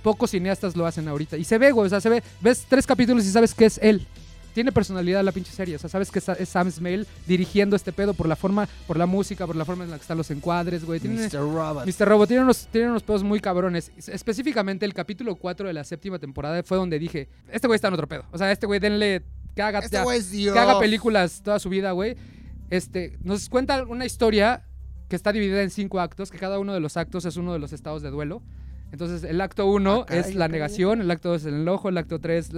[0.02, 1.36] pocos cineastas lo hacen ahorita.
[1.36, 3.78] Y se ve, güey, o sea, se ve, ves tres capítulos y sabes que es
[3.82, 4.06] él.
[4.54, 8.14] Tiene personalidad la pinche serie, o sea, sabes que es, Sam Smale dirigiendo este pedo
[8.14, 10.84] por la forma, por la música, por la forma en la que están los encuadres,
[10.84, 11.00] güey.
[11.00, 11.40] Tiene, Mr.
[11.40, 11.86] Robot.
[11.86, 12.08] Mr.
[12.08, 13.90] Robot tiene unos, tiene unos pedos muy cabrones.
[13.96, 17.88] Es- Específicamente el capítulo 4 de la séptima temporada fue donde dije, este güey está
[17.88, 18.24] en otro pedo.
[18.30, 19.22] O sea, este güey denle,
[19.56, 22.16] que haga, Este ya- es que haga películas toda su vida, güey.
[22.70, 24.64] Este, nos cuenta una historia
[25.08, 27.58] que está dividida en cinco actos, que cada uno de los actos es uno de
[27.58, 28.42] los estados de duelo.
[28.92, 31.98] Entonces, el acto 1 Ah, es la negación, el acto 2 es el enojo, el
[31.98, 32.50] acto 3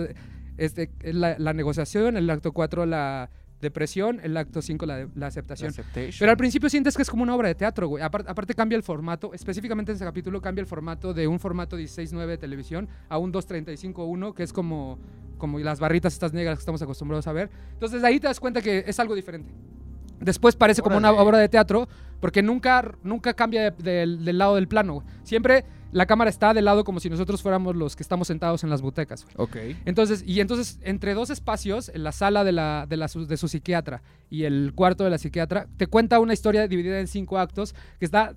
[0.58, 3.30] este, es la, la negociación, el acto 4 la
[3.60, 5.72] depresión, el acto 5 la, la aceptación.
[6.18, 8.02] Pero al principio sientes que es como una obra de teatro, güey.
[8.04, 11.78] Apar- aparte cambia el formato, específicamente en ese capítulo cambia el formato de un formato
[11.78, 14.98] 16.9 de televisión a un 2.35.1, que es como,
[15.38, 17.50] como las barritas estas negras que estamos acostumbrados a ver.
[17.72, 19.50] Entonces de ahí te das cuenta que es algo diferente.
[20.20, 21.26] Después parece como una Órale.
[21.28, 21.88] obra de teatro,
[22.20, 24.94] porque nunca, nunca cambia de- del- del lado del plano.
[24.94, 25.06] güey.
[25.24, 28.70] Siempre la cámara está del lado como si nosotros fuéramos los que estamos sentados en
[28.70, 29.24] las butecas.
[29.24, 29.34] güey.
[29.36, 29.56] Ok.
[29.86, 33.36] Entonces, y entonces, entre dos espacios, en la sala de, la, de, la su- de
[33.36, 37.38] su psiquiatra y el cuarto de la psiquiatra, te cuenta una historia dividida en cinco
[37.38, 38.34] actos que está.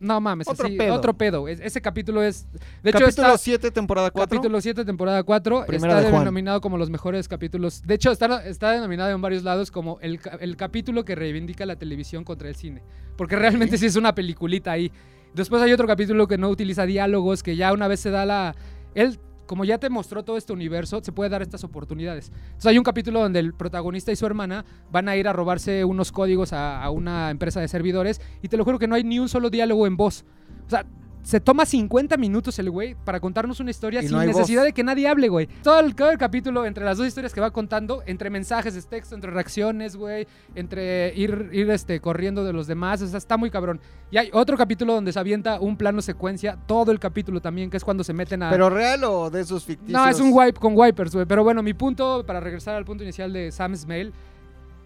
[0.00, 0.92] No mames, Otro así, pedo.
[0.94, 1.48] otro pedo.
[1.48, 2.46] Es- ese capítulo es.
[2.82, 3.38] De hecho, Capítulo está.
[3.38, 4.28] 7, temporada 4.
[4.36, 5.64] Capítulo 7, temporada 4.
[5.66, 7.80] Primera está de denominado como los mejores capítulos.
[7.86, 11.76] De hecho, está, está denominado en varios lados como el, el capítulo que reivindica la
[11.76, 12.82] televisión contra el cine.
[13.16, 14.90] Porque realmente sí es una peliculita ahí.
[15.34, 18.54] Después hay otro capítulo que no utiliza diálogos, que ya una vez se da la...
[18.94, 22.30] Él, como ya te mostró todo este universo, se puede dar estas oportunidades.
[22.34, 25.84] Entonces hay un capítulo donde el protagonista y su hermana van a ir a robarse
[25.84, 29.02] unos códigos a, a una empresa de servidores y te lo juro que no hay
[29.02, 30.24] ni un solo diálogo en voz.
[30.66, 30.86] O sea,
[31.24, 34.66] se toma 50 minutos el güey para contarnos una historia Y sin no necesidad voz.
[34.66, 35.48] de que nadie hable, güey.
[35.62, 38.82] Todo el, todo el capítulo, entre las dos historias que va contando, entre mensajes de
[38.82, 43.38] texto, entre reacciones, güey, entre ir, ir este, corriendo de los demás, o sea, está
[43.38, 43.80] muy cabrón.
[44.10, 47.78] Y hay otro capítulo donde se avienta un plano secuencia, todo el capítulo también, que
[47.78, 48.50] es cuando se meten a...
[48.50, 49.98] ¿Pero real o de esos ficticios?
[49.98, 51.24] No, es un wipe con wipers, güey.
[51.26, 54.12] Pero bueno, mi punto, para regresar al punto inicial de Sam Smale,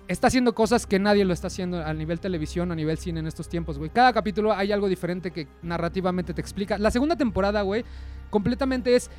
[0.08, 3.26] está haciendo cosas que nadie lo está haciendo a nivel televisión, a nivel cine en
[3.26, 3.90] estos tiempos, güey.
[3.90, 6.78] Cada capítulo hay algo diferente que narrativamente te explica.
[6.78, 7.84] La segunda temporada, güey,
[8.30, 9.10] completamente es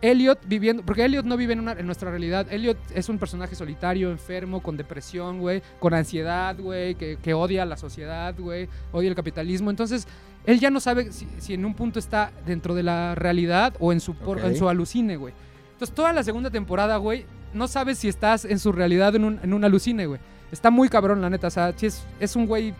[0.00, 2.46] Elliot viviendo, porque Elliot no vive en, una- en nuestra realidad.
[2.50, 7.62] Elliot es un personaje solitario, enfermo, con depresión, güey, con ansiedad, güey, que, que odia
[7.62, 9.70] a la sociedad, güey, odia el capitalismo.
[9.70, 10.08] Entonces,
[10.44, 13.92] él ya no sabe si, si en un punto está dentro de la realidad o
[13.92, 14.44] en su, por- Ok.
[14.46, 15.34] en su alucine, güey.
[15.74, 17.24] Entonces, toda la segunda temporada, güey,
[17.54, 20.20] no sabes si estás en su realidad en un, en un alucine, güey.
[20.50, 21.46] Está muy cabrón, la neta.
[21.46, 22.74] O sea, sí es, es un güey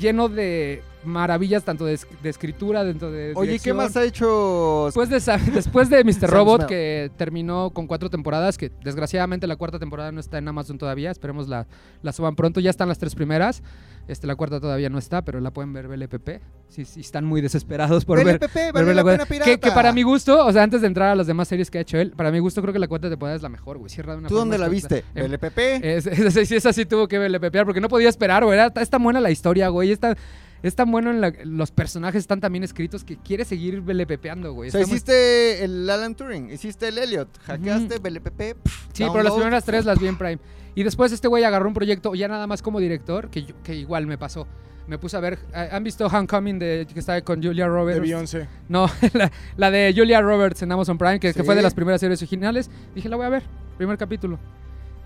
[0.00, 3.32] lleno de maravillas, tanto de, es- de escritura, dentro de.
[3.36, 4.84] Oye, ¿qué más ha hecho?
[4.86, 6.30] Después de, después de Mr.
[6.30, 10.78] Robot, que terminó con cuatro temporadas, que desgraciadamente la cuarta temporada no está en Amazon
[10.78, 11.66] todavía, esperemos la,
[12.02, 13.62] la suban pronto, ya están las tres primeras,
[14.08, 17.40] este, la cuarta todavía no está, pero la pueden ver BLPP, si, si están muy
[17.40, 18.38] desesperados por ver...
[18.38, 19.50] BLPP, por vale ver la la pena pirata.
[19.50, 21.78] que, que para mi gusto, o sea, antes de entrar a las demás series que
[21.78, 23.90] ha hecho él, para mi gusto creo que la cuarta temporada es la mejor, güey,
[23.90, 25.04] cierra de una ¿Tú dónde la viste?
[25.14, 25.58] En- ¿BLPP?
[25.82, 28.58] es, es, sí, esa sí tuvo que BLPpear porque no podía esperar, güey.
[28.58, 29.92] Era- Es tan buena la historia, güey.
[29.92, 30.16] Es tan,
[30.62, 34.52] es tan bueno en la- los personajes están tan bien escritos que quiere seguir BLPpeando,
[34.52, 34.68] güey.
[34.68, 38.54] o sea, Está hiciste el Alan Turing, hiciste el Elliot, hackeaste BLPP.
[38.62, 40.38] pff, Sí, pero las primeras tres las vi en Prime.
[40.74, 43.74] Y después este güey agarró un proyecto ya nada más como director, que, yo- que
[43.74, 44.46] igual me pasó.
[44.88, 48.00] Me puse a ver, ¿han visto Homecoming de, que está con Julia De Roberts?
[48.00, 48.48] Beyoncé.
[48.68, 51.46] No, la, la de Julia Roberts en Amazon Prime, que, que Sí.
[51.46, 52.70] fue de las primeras series originales.
[52.94, 53.42] Dije, la voy a ver,
[53.76, 54.38] primer capítulo.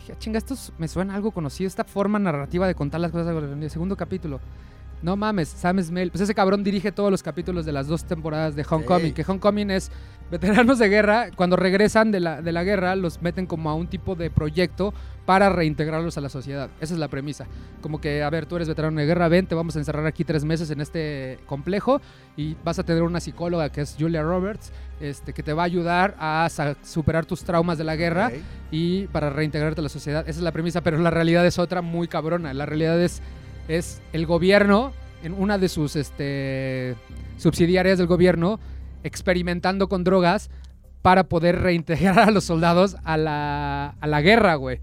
[0.00, 3.10] Dije, "Ah, chinga, esto es- me suena algo conocido, esta forma narrativa de contar las
[3.12, 3.34] cosas.
[3.34, 3.68] conocido".
[3.68, 4.40] Segundo capítulo.
[5.02, 6.10] No mames, Sam Smell.
[6.10, 9.12] Pues ese cabrón dirige todos los capítulos de las dos temporadas de Homecoming.
[9.12, 9.90] Que Homecoming es
[10.30, 11.30] veteranos de guerra.
[11.34, 14.92] Cuando regresan de la, de la guerra, los meten como a un tipo de proyecto
[15.24, 16.70] para reintegrarlos a la sociedad.
[16.80, 17.46] Esa es la premisa.
[17.80, 20.24] Como que, a ver, tú eres veterano de guerra, ven, te vamos a encerrar aquí
[20.24, 22.00] tres meses en este complejo
[22.36, 25.66] y vas a tener una psicóloga que es Julia Roberts, este, que te va a
[25.66, 26.48] ayudar a
[26.82, 28.30] superar tus traumas de la guerra
[28.70, 30.28] y para reintegrarte a la sociedad.
[30.28, 32.54] Esa es la premisa, pero la realidad es otra muy cabrona.
[32.54, 33.20] La realidad es,
[33.66, 34.92] es el gobierno,
[35.24, 36.94] en una de sus este,
[37.36, 38.60] subsidiarias del gobierno,
[39.02, 40.50] experimentando con drogas
[41.02, 44.80] para poder reintegrar a los soldados a la, a la guerra, güey.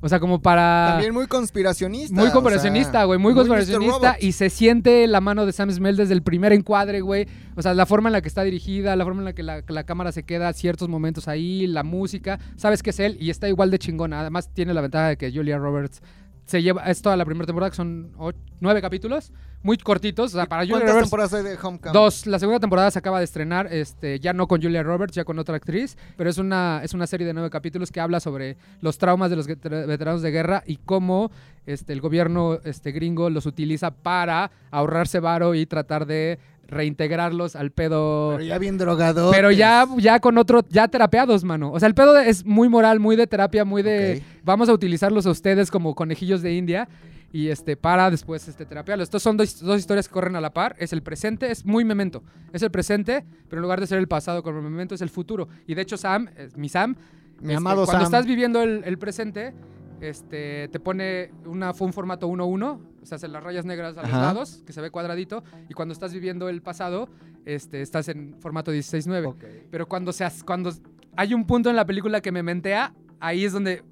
[0.00, 0.90] O sea, como para...
[0.90, 2.14] También muy conspiracionista.
[2.14, 5.96] Muy o conspiracionista, sea, güey, muy, conspiracionista y se siente la mano de Sam Smell
[5.96, 7.26] desde el primer encuadre, güey.
[7.56, 9.62] O sea, la forma en la que está dirigida, la forma en la que la,
[9.66, 13.48] la cámara se queda ciertos momentos ahí, la música, sabes que es él y está
[13.48, 14.20] igual de chingona.
[14.20, 16.02] Además tiene la ventaja de que Julia Roberts
[16.46, 18.12] se lleva, es toda la primera temporada, que son
[18.60, 19.32] nueve capítulos,
[19.62, 20.32] muy cortitos.
[20.32, 21.92] O sea, para Julia ¿Cuántas Roberts, temporadas hay de Homecoming?
[21.92, 22.26] Dos.
[22.26, 25.38] La segunda temporada se acaba de estrenar, este, ya no con Julia Roberts, ya con
[25.38, 28.96] otra actriz, pero es una, es una serie de nueve capítulos que habla sobre los
[28.96, 31.30] traumas de los veter- veteranos de guerra y cómo
[31.66, 36.38] este, el gobierno este, gringo los utiliza para ahorrarse varo y tratar de
[36.68, 38.34] reintegrarlos al pedo.
[38.36, 39.30] Pero ya bien drogado.
[39.30, 41.72] Pero ya, ya con otro, ya terapeados, mano.
[41.72, 45.26] O sea, el pedo es muy moral, muy de terapia, muy de vamos a utilizarlos
[45.26, 46.88] a ustedes como conejillos de India
[47.32, 49.06] y este para después este terapiarlos.
[49.06, 50.76] Estos son dos, dos historias que corren a la par.
[50.78, 52.22] Es el presente, es muy memento.
[52.52, 55.48] Es el presente, pero en lugar de ser el pasado como memento es el futuro.
[55.66, 56.96] Y de hecho Sam, eh, mi Sam,
[57.40, 58.14] Mi este, amado cuando Sam.
[58.14, 59.52] estás viviendo el, el presente,
[60.00, 62.64] este, te pone una, fue un formato 1-1,
[63.02, 64.20] o sea, las rayas negras a los Ajá.
[64.22, 67.08] lados, que se ve cuadradito, y cuando estás viviendo el pasado,
[67.44, 69.26] este, estás en formato 16-9.
[69.26, 69.44] Ok.
[69.70, 70.70] Pero cuando, se, hace- cuando
[71.16, 73.82] hay un punto en la película que me mentea, ahí es donde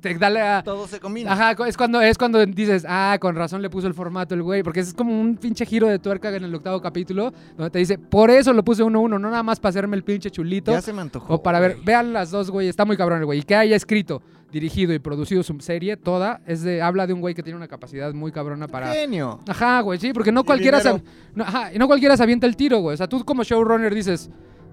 [0.00, 0.62] te da la...
[0.64, 1.32] Todo se combina.
[1.32, 4.64] Ajá, es cuando, es cuando dices, ah, con razón le puso el formato el güey,
[4.64, 7.98] porque es como un pinche giro de tuerca en el octavo capítulo, donde te dice,
[7.98, 10.92] por eso lo puse 1-1, no nada más para hacerme el pinche chulito, Ya se
[10.92, 11.34] me antojó.
[11.34, 11.84] o para ver, güey.
[11.84, 14.22] vean las dos, güey, está muy cabrón el güey, y que haya escrito,
[14.52, 17.66] dirigido y producido su serie, toda, es de, habla de un güey que tiene una
[17.68, 18.92] capacidad muy cabrona para...
[18.92, 19.40] Genio.
[19.48, 21.02] Ajá, güey, sí, porque no cualquiera, se,
[21.34, 22.94] no, ajá, y no cualquiera se avienta el tiro, güey.
[22.94, 24.30] O sea, tú como showrunner dices,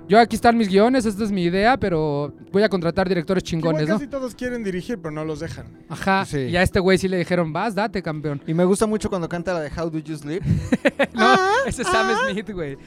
[0.10, 3.62] yo aquí están mis guiones, esta es mi idea, pero voy a contratar directores igual
[3.62, 3.96] chingones, ¿no?
[3.96, 5.68] casi todos quieren dirigir, pero no los dejan.
[5.88, 6.40] Ajá, Sí.
[6.40, 8.42] y a este güey sí le dijeron, vas, date, campeón.
[8.48, 10.44] Y me gusta mucho cuando canta la de How Do You Sleep.
[11.14, 12.78] No, ese es Sam Smith, güey.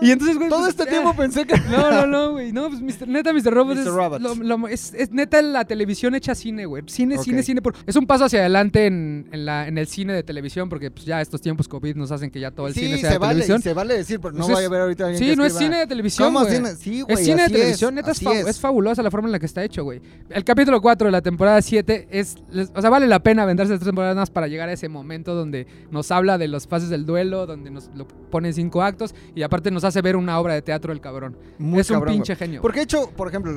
[0.00, 1.54] Y entonces, güey, Todo pues, este tiempo pensé que...
[1.70, 2.52] No, no, no, güey.
[2.52, 3.08] No, pues Mr.
[3.08, 3.52] neta, Mr.
[3.54, 3.86] Robots, Mr.
[3.88, 4.20] es, Robots.
[4.22, 6.82] lo- lo- es, es neta la televisión hecha cine, güey.
[6.86, 7.62] Cine, cine, cine.
[7.62, 10.90] por- es un paso hacia adelante en, en la, en el cine de televisión, porque
[10.90, 13.14] pues, ya estos tiempos COVID nos hacen que ya todo el sí, cine sea se
[13.14, 13.62] de vale, televisión.
[13.62, 15.44] se vale decir, pero no Pues es- vaya a ver ahorita alguien Sí, que no
[15.44, 16.56] es cine de televisión, ¿Cómo güey.
[16.56, 16.76] cine?
[16.76, 19.32] Sí, güey, Es cine de televisión, neta, es, así fa- es fabulosa la forma en
[19.32, 20.00] la que está hecho, güey.
[20.28, 22.36] El capítulo 4 de la temporada 7 es.
[22.50, 25.34] les- o sea, vale la pena venderse tres temporadas más para llegar a ese momento
[25.34, 29.14] donde nos habla de las fases del duelo, donde nos lo pone en cinco actos
[29.34, 31.36] y aparte nos hace ver una obra de teatro el cabrón.
[31.58, 32.60] Muy es un pinche genio.
[32.62, 33.52] Porque de hecho, por ejemplo,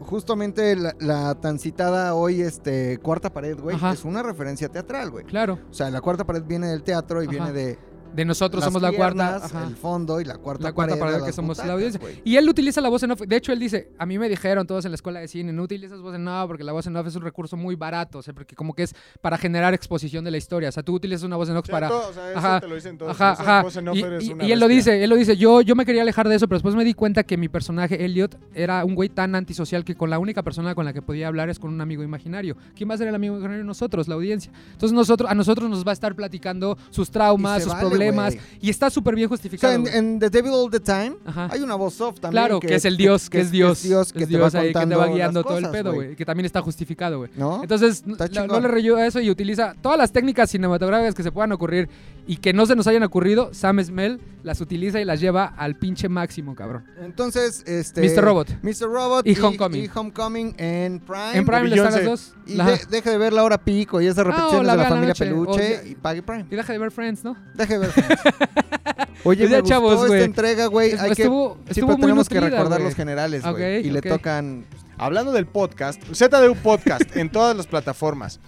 [0.00, 5.24] justamente la, la tan citada hoy este cuarta pared, güey, es una referencia teatral, güey.
[5.24, 5.58] Claro.
[5.70, 7.30] O sea, la cuarta pared viene del teatro y Ajá.
[7.30, 7.78] viene de
[8.14, 9.36] De nosotros las somos la cuarta.
[9.36, 9.64] ajá.
[9.66, 12.00] el fondo y la cuarta La cuarta pared, de que somos la audiencia.
[12.24, 13.20] Y él utiliza la voz en off.
[13.20, 15.62] De hecho, él dice, a mí me dijeron todos en la escuela de cine, no
[15.62, 18.22] utilizas voz en off porque la voz en off es un recurso muy barato, o
[18.22, 20.68] sea, porque como que es para generar exposición de la historia.
[20.68, 21.90] O sea, tú utilizas una voz en off para...
[21.92, 23.12] o sea, eso Ajá, te lo dicen todos.
[23.12, 23.62] Ajá, Eso, ajá.
[23.62, 25.60] vos en off Y, eres y- una y él lo dice, él lo dice, yo,
[25.60, 28.38] yo me quería alejar de eso, pero después me di cuenta que mi personaje, Elliot,
[28.54, 31.48] era un güey tan antisocial que con la única persona con la que podía hablar
[31.50, 32.56] es con un amigo imaginario.
[32.74, 33.64] ¿Quién va a ser el amigo imaginario?
[33.64, 34.52] Nosotros, la audiencia.
[34.72, 37.97] Entonces nosotros, a nosotros nos va a estar platicando sus traumas, sus vale, problemas,
[38.34, 38.40] güey.
[38.60, 39.74] y está súper bien O sea, justificado.
[39.74, 41.48] en, en The Devil All the Time Ajá.
[41.50, 42.42] hay una voz off también.
[42.44, 43.82] Claro, que, es el Dios, que, es Dios,
[44.12, 45.94] que es te va Dios ahí que te contando va guiando todo el cosas, pedo,
[45.94, 47.30] güey, que también está justificado, güey.
[47.36, 47.62] ¿No?
[47.62, 51.32] Entonces, no- no, le reyó a eso y utiliza todas las técnicas cinematográficas que se
[51.32, 51.88] puedan ocurrir
[52.28, 55.74] y que no se nos hayan ocurrido, Sam Smell las utiliza y las lleva al
[55.76, 56.84] pinche máximo, cabrón.
[57.00, 58.02] Entonces, este...
[58.02, 58.22] Mr.
[58.22, 58.48] Robot.
[58.62, 58.82] Mr.
[58.82, 59.84] Robot Y Homecoming.
[59.84, 61.32] y Homecoming en Prime.
[61.38, 62.34] En Prime le están las dos.
[62.46, 65.08] Y de- deje de ver la hora pico y esas repeticiones la de la familia
[65.08, 65.24] noche.
[65.24, 66.46] Peluche O- y pague Prime.
[66.50, 67.36] Y deja de ver Friends, ¿no?
[67.54, 67.90] Deje de ver.
[67.90, 68.20] Friends.
[69.24, 70.22] Oye, Pues ya, me gustó chavos, esta güey.
[70.22, 70.92] entrega, güey.
[70.92, 73.86] Hay que, estuvo estuvo muy tenemos que recordar los generales, güey.
[73.86, 74.64] Y le tocan...
[75.00, 78.40] Hablando del podcast, ZDU Podcast en todas las plataformas.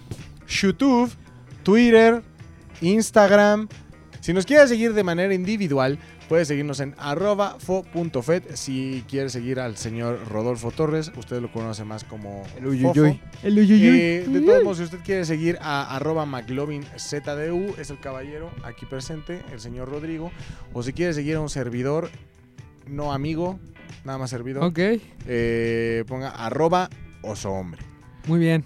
[0.48, 1.10] YouTube,
[1.62, 2.22] Twitter,
[2.80, 3.68] Instagram.
[4.20, 8.54] Si nos quieres seguir de manera individual, puedes seguirnos en arroba fo.fet.
[8.54, 13.12] Si quieres seguir al señor Rodolfo Torres, usted lo conoce más como El uyuyuy.
[13.14, 13.20] Fofo.
[13.42, 18.84] Eh, de todos modos, si usted quiere seguir a arroba McLovinZDU, es el caballero aquí
[18.84, 20.30] presente, el señor Rodrigo.
[20.74, 22.10] O si quiere seguir a un servidor,
[22.86, 23.58] no amigo,
[24.04, 24.78] nada más servidor, Ok,
[25.26, 26.90] eh, ponga arroba
[27.22, 27.80] oso hombre.
[28.26, 28.64] muy bien.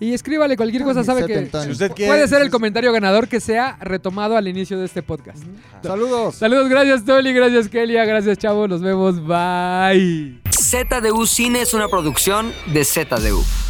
[0.00, 1.64] Y escríbale cualquier cosa, sabe que Setentón.
[1.64, 5.02] Si usted quiere- puede ser el comentario ganador que sea retomado al inicio de este
[5.02, 5.42] podcast.
[5.82, 6.36] Saludos.
[6.36, 10.38] Saludos, gracias Toli, gracias Kelia, gracias Chavo, nos vemos, bye.
[10.50, 13.67] ZDU Cine es una producción de ZDU.